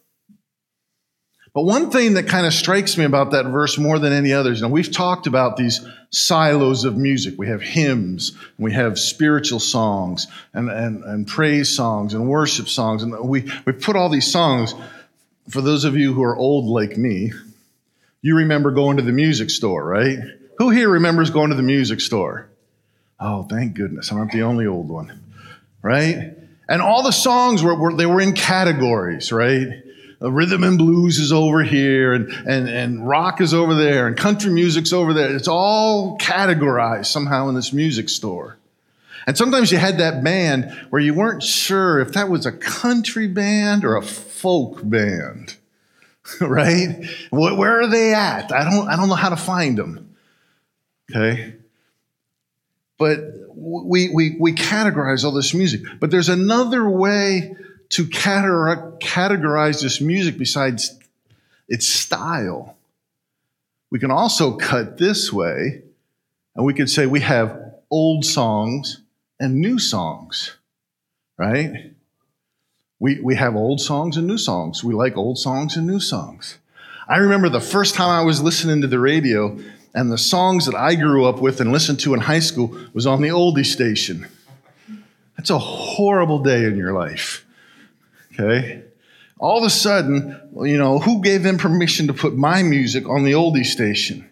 But 1.52 1.62
one 1.62 1.90
thing 1.90 2.14
that 2.14 2.28
kind 2.28 2.46
of 2.46 2.54
strikes 2.54 2.96
me 2.96 3.04
about 3.04 3.32
that 3.32 3.46
verse 3.46 3.76
more 3.76 3.98
than 3.98 4.12
any 4.12 4.32
others, 4.32 4.62
and 4.62 4.70
we've 4.70 4.90
talked 4.90 5.26
about 5.26 5.56
these 5.56 5.84
silos 6.10 6.84
of 6.84 6.96
music. 6.96 7.34
We 7.38 7.48
have 7.48 7.60
hymns, 7.60 8.36
we 8.58 8.72
have 8.72 8.98
spiritual 8.98 9.58
songs, 9.58 10.28
and, 10.52 10.70
and, 10.70 11.02
and 11.02 11.26
praise 11.26 11.74
songs, 11.74 12.14
and 12.14 12.28
worship 12.28 12.68
songs. 12.68 13.02
And 13.02 13.18
we, 13.28 13.50
we 13.64 13.72
put 13.72 13.96
all 13.96 14.08
these 14.08 14.30
songs, 14.30 14.74
for 15.48 15.60
those 15.60 15.84
of 15.84 15.96
you 15.96 16.12
who 16.12 16.22
are 16.22 16.36
old 16.36 16.66
like 16.66 16.96
me, 16.96 17.32
you 18.22 18.36
remember 18.36 18.70
going 18.70 18.98
to 18.98 19.02
the 19.02 19.12
music 19.12 19.50
store, 19.50 19.84
right? 19.84 20.18
Who 20.58 20.70
here 20.70 20.88
remembers 20.88 21.30
going 21.30 21.50
to 21.50 21.56
the 21.56 21.62
music 21.62 22.00
store? 22.00 22.48
Oh, 23.18 23.42
thank 23.44 23.74
goodness. 23.74 24.10
I'm 24.10 24.18
not 24.18 24.30
the 24.30 24.42
only 24.42 24.66
old 24.66 24.88
one, 24.88 25.20
right? 25.82 26.36
And 26.68 26.80
all 26.80 27.02
the 27.02 27.12
songs 27.12 27.62
were, 27.62 27.74
were 27.74 27.94
they 27.94 28.06
were 28.06 28.20
in 28.20 28.34
categories, 28.34 29.32
right? 29.32 29.82
Rhythm 30.20 30.64
and 30.64 30.76
blues 30.76 31.18
is 31.18 31.32
over 31.32 31.62
here, 31.62 32.12
and, 32.12 32.30
and, 32.46 32.68
and 32.68 33.08
rock 33.08 33.40
is 33.40 33.54
over 33.54 33.74
there, 33.74 34.06
and 34.06 34.16
country 34.16 34.50
music's 34.52 34.92
over 34.92 35.14
there. 35.14 35.34
It's 35.34 35.48
all 35.48 36.18
categorized 36.18 37.06
somehow 37.06 37.48
in 37.48 37.54
this 37.54 37.72
music 37.72 38.08
store. 38.08 38.58
And 39.26 39.36
sometimes 39.36 39.70
you 39.72 39.78
had 39.78 39.98
that 39.98 40.22
band 40.22 40.70
where 40.90 41.00
you 41.00 41.14
weren't 41.14 41.42
sure 41.42 42.00
if 42.00 42.12
that 42.12 42.28
was 42.28 42.46
a 42.46 42.52
country 42.52 43.28
band 43.28 43.84
or 43.84 43.96
a 43.96 44.02
folk 44.02 44.80
band, 44.82 45.56
right? 46.40 47.04
Where 47.30 47.80
are 47.80 47.86
they 47.86 48.12
at? 48.14 48.52
I 48.52 48.64
don't, 48.64 48.88
I 48.88 48.96
don't 48.96 49.08
know 49.08 49.14
how 49.14 49.28
to 49.30 49.36
find 49.36 49.78
them. 49.78 50.16
Okay? 51.10 51.54
But 52.98 53.20
we, 53.54 54.10
we, 54.12 54.36
we 54.38 54.52
categorize 54.52 55.24
all 55.24 55.32
this 55.32 55.54
music. 55.54 55.82
But 55.98 56.10
there's 56.10 56.28
another 56.28 56.88
way 56.88 57.56
to 57.90 58.04
categorize 58.04 59.82
this 59.82 60.00
music 60.00 60.38
besides 60.38 60.98
its 61.68 61.86
style. 61.86 62.76
We 63.90 63.98
can 63.98 64.10
also 64.10 64.56
cut 64.56 64.98
this 64.98 65.32
way, 65.32 65.82
and 66.54 66.64
we 66.64 66.74
could 66.74 66.88
say 66.88 67.06
we 67.06 67.20
have 67.20 67.74
old 67.90 68.24
songs 68.24 69.02
and 69.40 69.56
new 69.56 69.78
songs, 69.78 70.56
right? 71.36 71.92
We, 73.00 73.20
we 73.20 73.34
have 73.36 73.56
old 73.56 73.80
songs 73.80 74.16
and 74.16 74.26
new 74.26 74.38
songs. 74.38 74.84
We 74.84 74.94
like 74.94 75.16
old 75.16 75.38
songs 75.38 75.76
and 75.76 75.86
new 75.86 76.00
songs. 76.00 76.58
I 77.08 77.16
remember 77.16 77.48
the 77.48 77.60
first 77.60 77.94
time 77.96 78.10
I 78.10 78.22
was 78.22 78.40
listening 78.40 78.82
to 78.82 78.86
the 78.86 79.00
radio, 79.00 79.58
and 79.94 80.12
the 80.12 80.18
songs 80.18 80.66
that 80.66 80.76
I 80.76 80.94
grew 80.94 81.24
up 81.24 81.40
with 81.40 81.60
and 81.60 81.72
listened 81.72 81.98
to 82.00 82.14
in 82.14 82.20
high 82.20 82.38
school 82.38 82.76
was 82.92 83.06
on 83.06 83.22
the 83.22 83.30
oldie 83.30 83.66
station. 83.66 84.28
That's 85.36 85.50
a 85.50 85.58
horrible 85.58 86.40
day 86.40 86.64
in 86.64 86.76
your 86.76 86.92
life. 86.92 87.44
Okay? 88.40 88.82
All 89.38 89.58
of 89.58 89.64
a 89.64 89.70
sudden, 89.70 90.38
you 90.62 90.76
know, 90.76 90.98
who 90.98 91.22
gave 91.22 91.42
them 91.42 91.58
permission 91.58 92.06
to 92.08 92.14
put 92.14 92.36
my 92.36 92.62
music 92.62 93.08
on 93.08 93.24
the 93.24 93.32
oldie 93.32 93.64
station? 93.64 94.28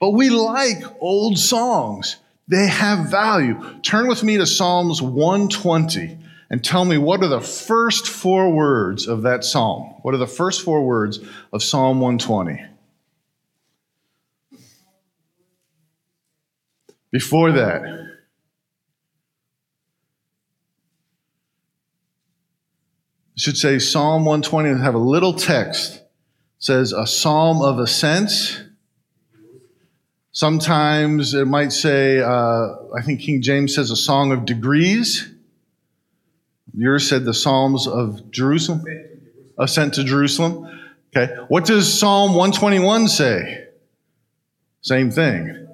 But 0.00 0.10
we 0.10 0.30
like 0.30 0.82
old 1.00 1.38
songs. 1.38 2.16
They 2.48 2.66
have 2.66 3.10
value. 3.10 3.56
Turn 3.82 4.08
with 4.08 4.24
me 4.24 4.36
to 4.38 4.46
Psalms 4.46 5.00
120 5.00 6.18
and 6.50 6.64
tell 6.64 6.84
me 6.84 6.98
what 6.98 7.22
are 7.22 7.28
the 7.28 7.40
first 7.40 8.08
four 8.08 8.50
words 8.50 9.06
of 9.06 9.22
that 9.22 9.44
psalm? 9.44 9.94
What 10.02 10.14
are 10.14 10.18
the 10.18 10.26
first 10.26 10.62
four 10.62 10.84
words 10.84 11.20
of 11.52 11.62
Psalm 11.62 12.00
120? 12.00 12.64
Before 17.12 17.52
that, 17.52 18.09
should 23.40 23.56
say 23.56 23.78
Psalm 23.78 24.24
120 24.24 24.68
and 24.68 24.82
have 24.82 24.94
a 24.94 24.98
little 24.98 25.32
text. 25.32 25.94
It 25.94 26.02
says 26.58 26.92
a 26.92 27.06
psalm 27.06 27.62
of 27.62 27.78
ascents. 27.78 28.60
Sometimes 30.32 31.32
it 31.32 31.46
might 31.46 31.72
say, 31.72 32.20
uh, 32.20 32.28
I 32.28 33.02
think 33.02 33.20
King 33.20 33.40
James 33.40 33.74
says 33.74 33.90
a 33.90 33.96
song 33.96 34.30
of 34.32 34.44
degrees. 34.44 35.28
Yours 36.76 37.08
said 37.08 37.24
the 37.24 37.34
Psalms 37.34 37.86
of 37.86 38.30
Jerusalem, 38.30 38.84
ascent 39.58 39.94
to 39.94 40.04
Jerusalem. 40.04 40.68
Okay. 41.16 41.34
What 41.48 41.64
does 41.64 41.92
Psalm 41.92 42.34
121 42.34 43.08
say? 43.08 43.68
Same 44.82 45.10
thing. 45.10 45.66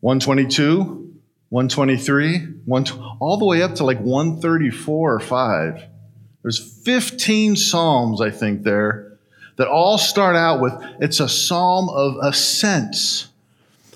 122, 0.00 1.14
123, 1.48 2.38
one, 2.66 2.84
all 3.18 3.38
the 3.38 3.46
way 3.46 3.62
up 3.62 3.76
to 3.76 3.84
like 3.84 3.98
134 3.98 5.14
or 5.14 5.20
5. 5.20 5.84
There's 6.44 6.58
15 6.58 7.56
Psalms, 7.56 8.20
I 8.20 8.30
think, 8.30 8.64
there 8.64 9.16
that 9.56 9.66
all 9.66 9.96
start 9.96 10.36
out 10.36 10.60
with 10.60 10.74
it's 11.00 11.18
a 11.18 11.28
psalm 11.28 11.88
of 11.88 12.18
ascents. 12.22 13.28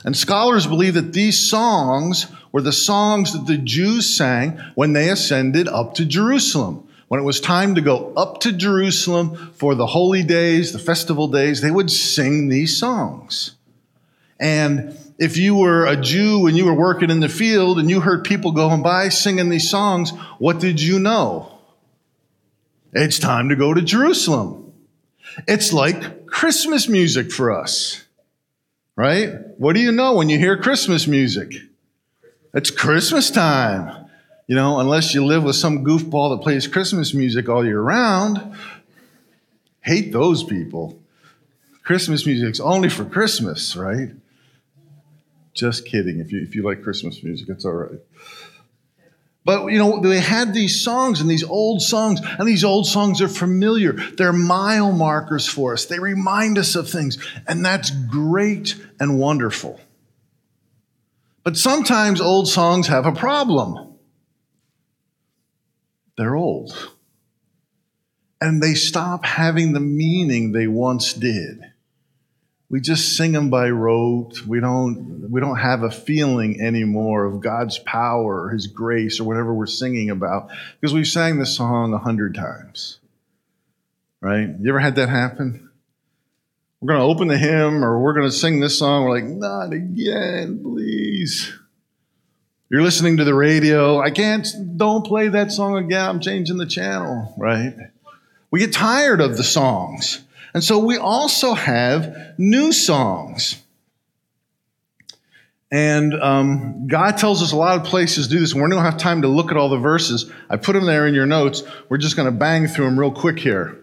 And 0.03 0.17
scholars 0.17 0.67
believe 0.67 0.95
that 0.95 1.13
these 1.13 1.39
songs 1.39 2.27
were 2.51 2.63
the 2.63 2.73
songs 2.73 3.35
that 3.35 3.47
the 3.47 3.59
Jews 3.59 4.17
sang 4.17 4.59
when 4.75 4.95
they 4.95 5.11
ascended 5.11 5.69
up 5.69 5.95
to 5.97 6.07
Jerusalem. 6.07 6.89
When 7.09 7.21
it 7.21 7.25
was 7.25 7.39
time 7.39 7.75
to 7.75 7.83
go 7.83 8.15
up 8.17 8.41
to 8.41 8.53
Jerusalem 8.53 9.53
for 9.55 9.75
the 9.75 9.87
holy 9.87 10.23
days, 10.23 10.73
the 10.73 10.79
festival 10.79 11.29
days, 11.29 11.61
they 11.61 11.71
would 11.71 11.91
sing 11.91 12.49
these 12.49 12.79
songs. 12.79 13.57
And 14.41 14.97
if 15.19 15.37
you 15.37 15.55
were 15.55 15.85
a 15.85 15.97
Jew 15.97 16.47
and 16.47 16.57
you 16.57 16.65
were 16.65 16.73
working 16.73 17.11
in 17.11 17.21
the 17.21 17.29
field 17.29 17.79
and 17.79 17.91
you 17.91 18.01
heard 18.01 18.25
people 18.25 18.53
going 18.53 18.83
by 18.83 19.11
singing 19.11 19.51
these 19.51 19.69
songs, 19.69 20.13
what 20.39 20.61
did 20.61 20.81
you 20.81 20.99
know? 20.99 21.58
It's 22.93 23.19
time 23.19 23.51
to 23.51 23.57
go 23.57 23.75
to 23.75 23.83
Jerusalem. 23.83 24.73
It's 25.47 25.73
like 25.73 26.27
Christmas 26.27 26.89
music 26.89 27.31
for 27.31 27.53
us, 27.53 28.05
right? 28.97 29.35
What 29.59 29.75
do 29.75 29.81
you 29.81 29.93
know 29.93 30.15
when 30.15 30.29
you 30.29 30.39
hear 30.39 30.57
Christmas 30.57 31.07
music? 31.07 31.53
It's 32.55 32.71
Christmas 32.71 33.31
time. 33.31 34.07
You 34.47 34.55
know, 34.55 34.81
unless 34.81 35.13
you 35.13 35.25
live 35.27 35.45
with 35.45 35.57
some 35.57 35.85
goofball 35.85 36.35
that 36.37 36.43
plays 36.43 36.67
Christmas 36.67 37.13
music 37.13 37.49
all 37.51 37.65
year 37.65 37.81
round. 37.81 38.57
Hate 39.81 40.11
those 40.11 40.43
people. 40.43 40.99
Christmas 41.83 42.25
music's 42.25 42.59
only 42.59 42.89
for 42.89 43.05
Christmas, 43.05 43.77
right? 43.77 44.11
Just 45.53 45.85
kidding. 45.87 46.21
If 46.21 46.33
you, 46.33 46.41
if 46.41 46.55
you 46.55 46.63
like 46.63 46.83
Christmas 46.83 47.23
music, 47.23 47.49
it's 47.51 47.65
all 47.65 47.73
right. 47.73 48.01
But, 49.49 49.69
you 49.69 49.79
know, 49.79 49.99
they 50.01 50.21
had 50.21 50.53
these 50.53 50.85
songs 50.85 51.23
and 51.23 51.31
these 51.31 51.43
old 51.43 51.81
songs, 51.81 52.21
and 52.21 52.47
these 52.47 52.65
old 52.65 52.87
songs 52.87 53.23
are 53.23 53.31
familiar. 53.31 53.95
They're 53.95 54.31
mile 54.31 54.93
markers 54.93 55.49
for 55.49 55.73
us. 55.73 55.87
They 55.87 55.99
remind 55.99 56.59
us 56.59 56.77
of 56.77 56.91
things, 56.91 57.17
and 57.47 57.65
that's 57.65 57.89
great 57.89 58.77
and 59.01 59.19
wonderful. 59.19 59.81
But 61.45 61.57
sometimes 61.57 62.21
old 62.21 62.47
songs 62.47 62.89
have 62.89 63.07
a 63.07 63.13
problem. 63.13 63.95
They're 66.19 66.37
old. 66.37 66.77
And 68.43 68.63
they 68.63 68.75
stop 68.75 69.25
having 69.25 69.73
the 69.73 69.81
meaning 69.81 70.53
they 70.53 70.67
once 70.67 71.15
did 71.15 71.68
we 72.71 72.81
just 72.81 73.17
sing 73.17 73.33
them 73.33 73.49
by 73.49 73.71
rote. 73.71 74.47
We 74.47 74.61
don't, 74.61 75.31
we 75.31 75.41
don't 75.41 75.59
have 75.59 75.83
a 75.83 75.91
feeling 75.91 76.61
anymore 76.61 77.25
of 77.25 77.41
God's 77.41 77.79
power 77.79 78.45
or 78.45 78.51
His 78.51 78.67
grace 78.67 79.21
or 79.21 79.25
whatever 79.25 79.55
we're 79.55 79.67
singing 79.67 80.11
about 80.11 80.51
because 80.81 80.93
we've 80.93 81.07
sang 81.07 81.39
this 81.39 81.57
song 81.57 81.95
a 81.95 81.99
hundred 81.99 82.35
times. 82.35 83.01
Right? 84.21 84.49
You 84.61 84.69
ever 84.69 84.81
had 84.81 84.97
that 84.97 85.09
happen? 85.09 85.71
We're 86.81 86.89
going 86.89 87.01
to 87.01 87.07
open 87.07 87.29
the 87.29 87.39
hymn 87.39 87.85
or 87.85 88.01
we're 88.01 88.15
going 88.15 88.27
to 88.27 88.33
sing 88.33 88.61
this 88.61 88.79
song. 88.79 89.05
We're 89.05 89.21
like, 89.21 89.25
not 89.25 89.73
again, 89.73 90.61
please. 90.63 91.53
You're 92.71 92.83
listening 92.83 93.17
to 93.17 93.25
the 93.25 93.35
radio. 93.35 93.99
I 93.99 94.11
can't, 94.11 94.47
don't 94.77 95.07
play 95.07 95.29
that 95.29 95.51
song 95.53 95.77
again. 95.79 96.07
I'm 96.07 96.21
changing 96.21 96.59
the 96.59 96.67
channel, 96.67 97.35
right? 97.39 97.75
We 98.51 98.61
get 98.61 98.75
tired 98.75 99.21
of 99.23 99.37
the 99.37 99.45
songs. 99.45 100.23
And 100.55 100.65
so 100.65 100.79
we 100.79 100.97
also 100.97 101.55
have 101.55 102.35
new 102.39 102.73
songs. 102.73 103.63
And 105.71 106.15
um, 106.15 106.87
God 106.87 107.19
tells 107.19 107.43
us 107.43 107.53
a 107.53 107.57
lot 107.57 107.79
of 107.79 107.85
places 107.85 108.27
to 108.27 108.35
do 108.35 108.41
this. 108.41 108.55
We 108.55 108.61
don't 108.61 108.71
going 108.71 108.83
to 108.83 108.91
have 108.91 108.99
time 108.99 109.23
to 109.23 109.29
look 109.29 109.51
at 109.51 109.59
all 109.59 109.69
the 109.69 109.79
verses. 109.79 110.31
I 110.49 110.57
put 110.57 110.73
them 110.73 110.87
there 110.87 111.07
in 111.07 111.15
your 111.15 111.27
notes. 111.27 111.63
We're 111.89 111.99
just 111.99 112.17
going 112.17 112.27
to 112.27 112.37
bang 112.37 112.67
through 112.67 112.87
them 112.87 112.99
real 112.99 113.13
quick 113.13 113.39
here. 113.39 113.79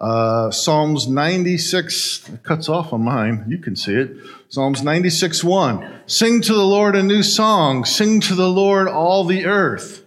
Uh, 0.00 0.50
Psalms 0.50 1.06
96 1.06 2.30
cuts 2.42 2.68
off 2.68 2.92
on 2.92 3.02
mine. 3.02 3.44
You 3.48 3.58
can 3.58 3.76
see 3.76 3.94
it. 3.94 4.16
Psalms 4.48 4.82
96 4.82 5.42
1. 5.42 6.00
Sing 6.06 6.40
to 6.42 6.54
the 6.54 6.64
Lord 6.64 6.96
a 6.96 7.02
new 7.02 7.22
song. 7.22 7.84
Sing 7.84 8.20
to 8.20 8.34
the 8.34 8.48
Lord 8.48 8.88
all 8.88 9.24
the 9.24 9.46
earth. 9.46 10.04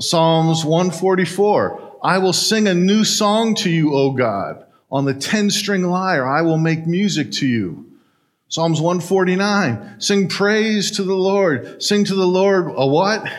Psalms 0.00 0.64
144. 0.64 1.87
I 2.02 2.18
will 2.18 2.32
sing 2.32 2.68
a 2.68 2.74
new 2.74 3.04
song 3.04 3.54
to 3.56 3.70
you, 3.70 3.94
O 3.94 4.12
God. 4.12 4.64
On 4.90 5.04
the 5.04 5.14
10 5.14 5.50
string 5.50 5.82
lyre, 5.82 6.26
I 6.26 6.42
will 6.42 6.58
make 6.58 6.86
music 6.86 7.32
to 7.32 7.46
you. 7.46 7.86
Psalms 8.48 8.80
149. 8.80 10.00
Sing 10.00 10.28
praise 10.28 10.92
to 10.92 11.02
the 11.02 11.14
Lord. 11.14 11.82
Sing 11.82 12.04
to 12.04 12.14
the 12.14 12.26
Lord 12.26 12.72
a 12.74 12.86
what? 12.86 13.30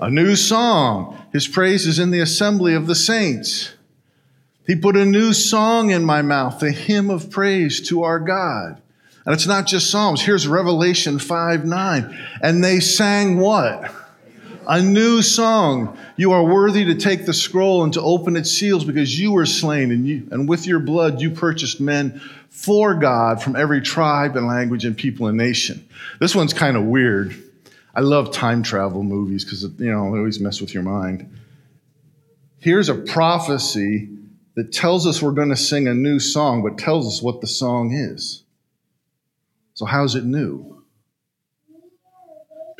A 0.00 0.08
new 0.08 0.34
song. 0.36 1.22
His 1.32 1.46
praise 1.46 1.86
is 1.86 1.98
in 1.98 2.10
the 2.10 2.20
assembly 2.20 2.74
of 2.74 2.86
the 2.86 2.94
saints. 2.94 3.74
He 4.66 4.76
put 4.76 4.96
a 4.96 5.04
new 5.04 5.32
song 5.32 5.90
in 5.90 6.04
my 6.04 6.22
mouth, 6.22 6.62
a 6.62 6.70
hymn 6.70 7.10
of 7.10 7.30
praise 7.30 7.86
to 7.88 8.02
our 8.02 8.18
God. 8.18 8.80
And 9.26 9.34
it's 9.34 9.46
not 9.46 9.66
just 9.66 9.90
Psalms. 9.90 10.22
Here's 10.22 10.48
Revelation 10.48 11.18
5 11.18 11.64
9. 11.66 12.18
And 12.42 12.64
they 12.64 12.80
sang 12.80 13.38
what? 13.38 13.92
A 14.66 14.82
new 14.82 15.22
song. 15.22 15.96
You 16.16 16.32
are 16.32 16.44
worthy 16.44 16.84
to 16.86 16.94
take 16.94 17.26
the 17.26 17.34
scroll 17.34 17.84
and 17.84 17.92
to 17.94 18.02
open 18.02 18.36
its 18.36 18.50
seals 18.50 18.84
because 18.84 19.18
you 19.18 19.32
were 19.32 19.46
slain 19.46 19.90
and, 19.90 20.06
you, 20.06 20.28
and 20.30 20.48
with 20.48 20.66
your 20.66 20.80
blood 20.80 21.20
you 21.20 21.30
purchased 21.30 21.80
men 21.80 22.20
for 22.48 22.94
God 22.94 23.42
from 23.42 23.56
every 23.56 23.80
tribe 23.80 24.36
and 24.36 24.46
language 24.46 24.84
and 24.84 24.96
people 24.96 25.26
and 25.26 25.38
nation. 25.38 25.86
This 26.18 26.34
one's 26.34 26.52
kind 26.52 26.76
of 26.76 26.84
weird. 26.84 27.34
I 27.94 28.00
love 28.00 28.32
time 28.32 28.62
travel 28.62 29.02
movies 29.02 29.44
because, 29.44 29.62
you 29.62 29.90
know, 29.90 30.12
they 30.12 30.18
always 30.18 30.40
mess 30.40 30.60
with 30.60 30.74
your 30.74 30.82
mind. 30.82 31.28
Here's 32.58 32.88
a 32.88 32.94
prophecy 32.94 34.08
that 34.54 34.72
tells 34.72 35.06
us 35.06 35.22
we're 35.22 35.32
going 35.32 35.48
to 35.48 35.56
sing 35.56 35.88
a 35.88 35.94
new 35.94 36.20
song, 36.20 36.62
but 36.62 36.78
tells 36.78 37.06
us 37.06 37.22
what 37.22 37.40
the 37.40 37.46
song 37.46 37.92
is. 37.92 38.44
So, 39.74 39.86
how's 39.86 40.14
it 40.14 40.24
new? 40.24 40.79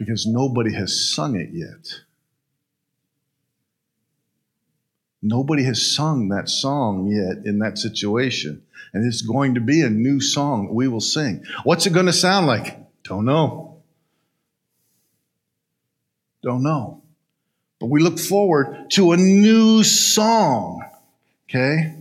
Because 0.00 0.26
nobody 0.26 0.72
has 0.72 1.12
sung 1.12 1.36
it 1.36 1.50
yet. 1.52 2.00
Nobody 5.20 5.62
has 5.64 5.94
sung 5.94 6.30
that 6.30 6.48
song 6.48 7.06
yet 7.06 7.44
in 7.44 7.58
that 7.58 7.76
situation. 7.76 8.62
And 8.94 9.06
it's 9.06 9.20
going 9.20 9.56
to 9.56 9.60
be 9.60 9.82
a 9.82 9.90
new 9.90 10.22
song 10.22 10.74
we 10.74 10.88
will 10.88 11.02
sing. 11.02 11.44
What's 11.64 11.84
it 11.84 11.92
going 11.92 12.06
to 12.06 12.14
sound 12.14 12.46
like? 12.46 12.78
Don't 13.04 13.26
know. 13.26 13.82
Don't 16.42 16.62
know. 16.62 17.02
But 17.78 17.90
we 17.90 18.00
look 18.00 18.18
forward 18.18 18.90
to 18.92 19.12
a 19.12 19.18
new 19.18 19.84
song. 19.84 20.82
Okay? 21.50 21.94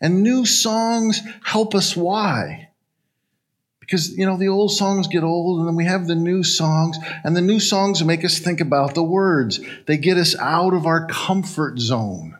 And 0.00 0.22
new 0.22 0.46
songs 0.46 1.20
help 1.42 1.74
us. 1.74 1.96
Why? 1.96 2.65
Because, 3.86 4.18
you 4.18 4.26
know, 4.26 4.36
the 4.36 4.48
old 4.48 4.72
songs 4.72 5.06
get 5.06 5.22
old 5.22 5.60
and 5.60 5.68
then 5.68 5.76
we 5.76 5.84
have 5.84 6.08
the 6.08 6.16
new 6.16 6.42
songs, 6.42 6.98
and 7.22 7.36
the 7.36 7.40
new 7.40 7.60
songs 7.60 8.02
make 8.02 8.24
us 8.24 8.40
think 8.40 8.60
about 8.60 8.94
the 8.94 9.02
words. 9.02 9.60
They 9.86 9.96
get 9.96 10.16
us 10.16 10.36
out 10.36 10.74
of 10.74 10.86
our 10.86 11.06
comfort 11.06 11.78
zone. 11.78 12.36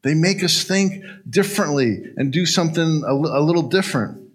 They 0.00 0.14
make 0.14 0.42
us 0.42 0.64
think 0.64 1.04
differently 1.28 2.12
and 2.16 2.32
do 2.32 2.46
something 2.46 3.02
a, 3.06 3.12
little 3.12 3.64
different. 3.64 4.30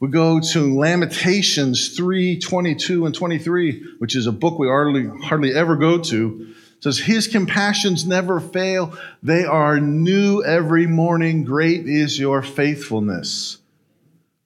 We 0.00 0.08
go 0.08 0.40
to 0.40 0.78
Lamentations 0.78 1.96
3 1.96 2.40
22 2.40 3.06
and 3.06 3.14
23, 3.14 3.84
which 3.98 4.16
is 4.16 4.26
a 4.26 4.32
book 4.32 4.58
we 4.58 4.66
hardly, 4.66 5.06
hardly 5.24 5.54
ever 5.54 5.76
go 5.76 5.98
to 5.98 6.54
says, 6.80 6.98
His 6.98 7.28
compassions 7.28 8.06
never 8.06 8.40
fail. 8.40 8.96
They 9.22 9.44
are 9.44 9.80
new 9.80 10.42
every 10.42 10.86
morning. 10.86 11.44
Great 11.44 11.86
is 11.86 12.18
your 12.18 12.42
faithfulness. 12.42 13.58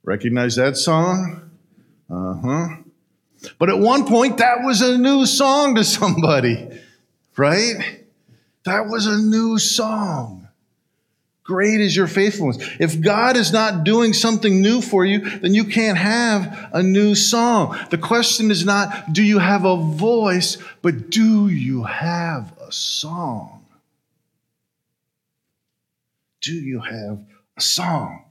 Recognize 0.02 0.56
that 0.56 0.76
song? 0.76 1.50
Uh 2.10 2.34
huh. 2.34 2.68
But 3.58 3.70
at 3.70 3.78
one 3.78 4.06
point, 4.06 4.38
that 4.38 4.62
was 4.62 4.80
a 4.80 4.98
new 4.98 5.26
song 5.26 5.74
to 5.76 5.84
somebody, 5.84 6.68
right? 7.36 8.04
That 8.64 8.86
was 8.86 9.06
a 9.06 9.18
new 9.18 9.58
song. 9.58 10.43
Great 11.44 11.82
is 11.82 11.94
your 11.94 12.06
faithfulness. 12.06 12.56
If 12.80 13.02
God 13.02 13.36
is 13.36 13.52
not 13.52 13.84
doing 13.84 14.14
something 14.14 14.62
new 14.62 14.80
for 14.80 15.04
you, 15.04 15.20
then 15.40 15.52
you 15.52 15.64
can't 15.64 15.98
have 15.98 16.70
a 16.72 16.82
new 16.82 17.14
song. 17.14 17.78
The 17.90 17.98
question 17.98 18.50
is 18.50 18.64
not, 18.64 19.12
do 19.12 19.22
you 19.22 19.38
have 19.38 19.66
a 19.66 19.76
voice, 19.76 20.56
but 20.80 21.10
do 21.10 21.48
you 21.48 21.82
have 21.82 22.50
a 22.66 22.72
song? 22.72 23.66
Do 26.40 26.54
you 26.54 26.80
have 26.80 27.18
a 27.58 27.60
song? 27.60 28.24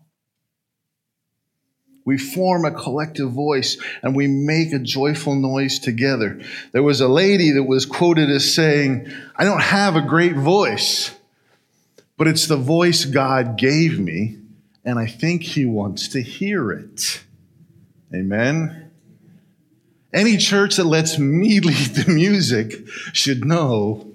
We 2.06 2.18
form 2.18 2.66
a 2.66 2.72
collective 2.72 3.32
voice 3.32 3.78
and 4.02 4.16
we 4.16 4.26
make 4.26 4.74
a 4.74 4.80
joyful 4.80 5.36
noise 5.36 5.78
together. 5.78 6.42
There 6.72 6.84
was 6.84 7.00
a 7.00 7.08
lady 7.08 7.52
that 7.52 7.64
was 7.64 7.86
quoted 7.86 8.32
as 8.32 8.54
saying, 8.54 9.08
I 9.36 9.44
don't 9.46 9.62
have 9.62 9.96
a 9.96 10.02
great 10.02 10.36
voice 10.36 11.12
but 12.18 12.28
it's 12.28 12.48
the 12.48 12.58
voice 12.58 13.06
God 13.06 13.58
gave 13.58 14.00
me, 14.00 14.38
and 14.86 15.00
I 15.00 15.08
think 15.08 15.44
He 15.44 15.66
wants 15.66 16.08
to 16.10 16.22
hear 16.22 16.72
it. 16.72 17.24
Amen. 18.14 18.92
Any 20.14 20.38
church 20.38 20.76
that 20.76 20.86
lets 20.86 21.18
me 21.18 21.60
lead 21.62 21.96
the 21.96 22.12
music 22.12 22.88
should 23.14 23.46
know 23.46 24.08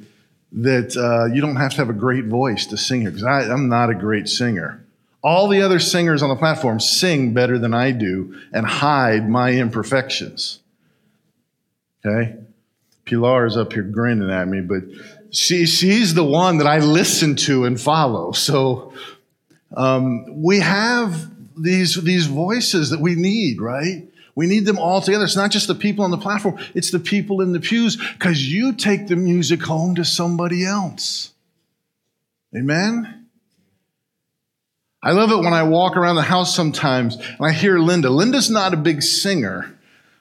that 0.53 0.97
uh, 0.97 1.33
you 1.35 1.41
don't 1.41 1.57
have 1.57 1.73
to 1.73 1.77
have 1.79 1.91
a 1.91 1.95
great 1.95 2.25
voice 2.27 2.67
to 2.67 2.77
sing 2.77 3.03
here, 3.03 3.11
because 3.11 3.25
I'm 3.25 3.69
not 3.69 3.91
a 3.91 3.95
great 3.95 4.29
singer. 4.29 4.85
All 5.23 5.49
the 5.49 5.63
other 5.63 5.81
singers 5.81 6.23
on 6.23 6.29
the 6.29 6.37
platform 6.37 6.79
sing 6.79 7.35
better 7.35 7.59
than 7.59 7.75
I 7.75 7.91
do 7.91 8.41
and 8.53 8.65
hide 8.65 9.29
my 9.29 9.53
imperfections. 9.53 10.61
Okay? 12.05 12.37
Pilar 13.05 13.47
is 13.47 13.57
up 13.57 13.73
here 13.73 13.83
grinning 13.83 14.31
at 14.31 14.47
me, 14.47 14.61
but 14.61 14.85
she, 15.31 15.67
she's 15.67 16.15
the 16.15 16.25
one 16.25 16.59
that 16.59 16.67
I 16.67 16.79
listen 16.79 17.37
to 17.37 17.65
and 17.65 17.81
follow. 17.81 18.33
So 18.33 18.93
um, 19.77 20.43
we 20.43 20.61
have 20.61 21.31
these, 21.57 21.95
these 22.03 22.27
voices 22.27 22.91
that 22.91 23.01
we 23.01 23.15
need, 23.15 23.61
right? 23.61 24.09
We 24.35 24.47
need 24.47 24.67
them 24.67 24.79
all 24.79 25.01
together. 25.01 25.25
It's 25.25 25.37
not 25.37 25.51
just 25.51 25.67
the 25.67 25.75
people 25.75 26.05
on 26.05 26.11
the 26.11 26.17
platform, 26.17 26.59
it's 26.75 26.91
the 26.91 27.01
people 27.01 27.41
in 27.41 27.53
the 27.53 27.61
pews 27.61 27.97
because 27.97 28.51
you 28.51 28.73
take 28.73 29.09
the 29.09 29.17
music 29.17 29.63
home 29.63 29.97
to 29.97 30.05
somebody 30.05 30.65
else. 30.65 31.33
Amen? 32.57 33.27
I 35.03 35.13
love 35.13 35.31
it 35.31 35.37
when 35.37 35.53
I 35.53 35.63
walk 35.63 35.97
around 35.97 36.17
the 36.17 36.23
house 36.23 36.55
sometimes 36.55 37.17
and 37.17 37.41
I 37.41 37.53
hear 37.53 37.79
Linda. 37.79 38.11
Linda's 38.11 38.51
not 38.51 38.75
a 38.75 38.77
big 38.77 39.03
singer, 39.03 39.77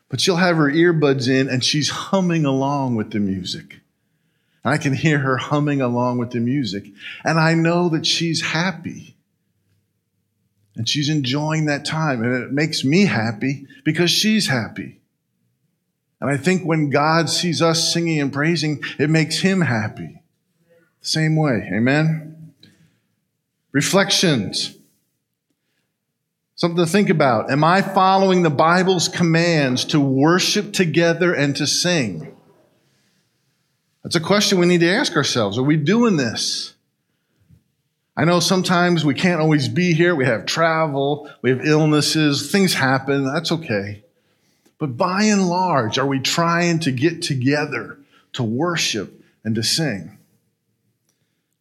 but 0.10 0.20
she'll 0.22 0.36
have 0.36 0.58
her 0.58 0.70
earbuds 0.70 1.28
in 1.28 1.50
and 1.50 1.64
she's 1.64 1.90
humming 1.90 2.46
along 2.46 2.96
with 2.96 3.12
the 3.12 3.20
music. 3.20 3.80
I 4.68 4.78
can 4.78 4.94
hear 4.94 5.20
her 5.20 5.38
humming 5.38 5.82
along 5.82 6.18
with 6.18 6.32
the 6.32 6.40
music. 6.40 6.86
And 7.24 7.40
I 7.40 7.54
know 7.54 7.90
that 7.90 8.06
she's 8.06 8.42
happy. 8.42 9.16
And 10.76 10.88
she's 10.88 11.10
enjoying 11.10 11.66
that 11.66 11.86
time. 11.86 12.24
And 12.24 12.44
it 12.44 12.52
makes 12.52 12.84
me 12.84 13.06
happy 13.06 13.68
because 13.84 14.12
she's 14.12 14.48
happy. 14.48 15.00
And 16.20 16.30
I 16.30 16.38
think 16.38 16.64
when 16.64 16.90
God 16.90 17.30
sees 17.30 17.62
us 17.62 17.94
singing 17.94 18.20
and 18.20 18.34
praising, 18.34 18.84
it 18.98 19.10
makes 19.10 19.40
him 19.40 19.62
happy. 19.62 20.22
Same 21.02 21.36
way. 21.36 21.70
Amen? 21.74 22.54
Reflections. 23.72 24.76
Something 26.56 26.84
to 26.84 26.92
think 26.92 27.10
about. 27.10 27.52
Am 27.52 27.64
I 27.64 27.84
following 27.84 28.42
the 28.42 28.50
Bible's 28.50 29.08
commands 29.08 29.86
to 29.86 30.00
worship 30.00 30.74
together 30.74 31.34
and 31.34 31.56
to 31.56 31.68
sing? 31.68 32.37
That's 34.04 34.16
a 34.16 34.22
question 34.22 34.60
we 34.60 34.68
need 34.68 34.82
to 34.82 34.90
ask 34.90 35.16
ourselves. 35.16 35.58
Are 35.58 35.64
we 35.64 35.78
doing 35.78 36.18
this? 36.18 36.74
I 38.16 38.26
know 38.26 38.40
sometimes 38.40 39.06
we 39.06 39.14
can't 39.14 39.42
always 39.42 39.68
be 39.68 39.94
here. 39.94 40.16
We 40.16 40.26
have 40.26 40.48
travel, 40.48 41.30
we 41.44 41.52
have 41.52 41.66
illnesses, 41.66 42.52
things 42.52 42.74
happen. 42.74 43.26
That's 43.26 43.52
okay. 43.52 44.04
But 44.80 44.98
by 44.98 45.24
and 45.24 45.48
large, 45.48 45.98
are 45.98 46.08
we 46.08 46.20
trying 46.20 46.80
to 46.80 46.92
get 46.92 47.22
together 47.22 48.00
to 48.34 48.44
worship 48.44 49.22
and 49.44 49.56
to 49.56 49.64
sing? 49.64 50.18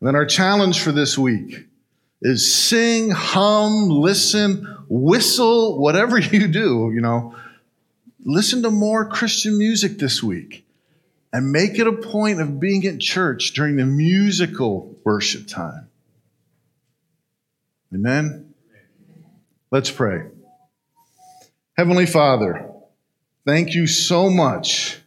And 0.01 0.09
then 0.09 0.14
our 0.14 0.27
challenge 0.27 0.81
for 0.81 0.92
this 0.92 1.16
week 1.16 1.66
is 2.22 2.55
sing, 2.55 3.11
hum, 3.11 3.88
listen, 3.88 4.66
whistle, 4.88 5.79
whatever 5.79 6.18
you 6.20 6.49
do, 6.49 6.90
you 6.94 7.01
know. 7.01 7.35
Listen 8.25 8.62
to 8.62 8.70
more 8.70 9.09
Christian 9.09 9.57
music 9.57 9.99
this 9.99 10.22
week 10.22 10.65
and 11.32 11.52
make 11.52 11.78
it 11.78 11.86
a 11.86 11.92
point 11.92 12.40
of 12.40 12.60
being 12.60 12.86
at 12.86 13.00
church 13.00 13.52
during 13.52 13.76
the 13.76 13.84
musical 13.84 14.96
worship 15.04 15.46
time. 15.46 15.88
Amen? 17.94 18.54
Let's 19.70 19.90
pray. 19.90 20.22
Heavenly 21.76 22.06
Father, 22.06 22.70
thank 23.44 23.74
you 23.74 23.86
so 23.86 24.30
much 24.30 24.98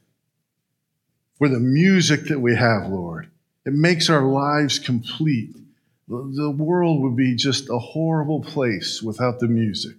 for 1.38 1.50
the 1.50 1.60
music 1.60 2.26
that 2.26 2.40
we 2.40 2.56
have, 2.56 2.88
Lord. 2.90 3.30
It 3.66 3.74
makes 3.74 4.10
our 4.10 4.22
lives 4.22 4.78
complete. 4.78 5.56
The 6.08 6.52
world 6.52 7.02
would 7.02 7.16
be 7.16 7.36
just 7.36 7.70
a 7.70 7.80
horrible 7.80 8.42
place 8.42 9.02
without 9.02 9.40
the 9.40 9.48
music. 9.48 9.96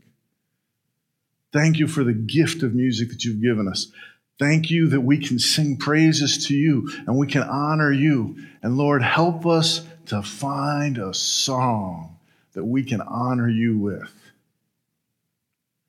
Thank 1.53 1.79
you 1.79 1.87
for 1.87 2.05
the 2.05 2.13
gift 2.13 2.63
of 2.63 2.75
music 2.75 3.09
that 3.11 3.25
you've 3.25 3.43
given 3.43 3.67
us. 3.67 3.91
Thank 4.41 4.71
you 4.71 4.89
that 4.89 5.03
we 5.03 5.19
can 5.19 5.39
sing 5.39 5.77
praises 5.77 6.47
to 6.47 6.55
you 6.55 6.91
and 7.07 7.19
we 7.19 7.27
can 7.27 7.43
honor 7.43 7.93
you. 7.93 8.39
And 8.63 8.79
Lord, 8.79 9.03
help 9.03 9.45
us 9.45 9.87
to 10.07 10.23
find 10.23 10.97
a 10.97 11.13
song 11.13 12.17
that 12.55 12.65
we 12.65 12.83
can 12.83 13.03
honor 13.03 13.51
you 13.51 13.79
with. 13.79 14.11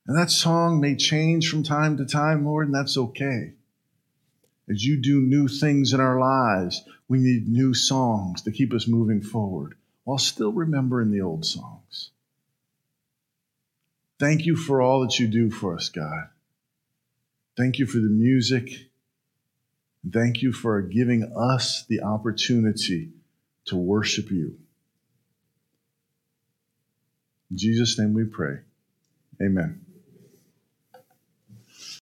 And 0.06 0.18
that 0.18 0.32
song 0.32 0.82
may 0.82 0.98
change 0.98 1.50
from 1.50 1.64
time 1.64 1.96
to 1.96 2.06
time, 2.06 2.46
Lord, 2.46 2.68
and 2.68 2.76
that's 2.76 2.98
okay. 2.98 3.54
As 4.70 4.84
you 4.84 4.98
do 4.98 5.22
new 5.22 5.48
things 5.48 5.94
in 5.94 6.02
our 6.02 6.20
lives, 6.20 6.84
we 7.08 7.20
need 7.20 7.48
new 7.48 7.74
songs 7.74 8.42
to 8.42 8.52
keep 8.52 8.74
us 8.74 8.86
moving 8.86 9.22
forward 9.22 9.76
while 10.04 10.18
still 10.18 10.52
remembering 10.52 11.12
the 11.12 11.22
old 11.22 11.46
songs. 11.46 12.12
Thank 14.20 14.46
you 14.46 14.58
for 14.58 14.82
all 14.82 15.02
that 15.02 15.20
you 15.20 15.28
do 15.28 15.50
for 15.50 15.74
us, 15.74 15.88
God. 15.88 16.31
Thank 17.62 17.78
you 17.78 17.86
for 17.86 18.00
the 18.00 18.10
music. 18.10 18.72
Thank 20.12 20.42
you 20.42 20.52
for 20.52 20.82
giving 20.82 21.32
us 21.38 21.86
the 21.88 22.02
opportunity 22.02 23.12
to 23.66 23.76
worship 23.76 24.32
you. 24.32 24.58
In 27.52 27.58
Jesus' 27.60 28.00
name 28.00 28.16
we 28.16 28.24
pray. 28.24 28.62
Amen. 29.40 29.81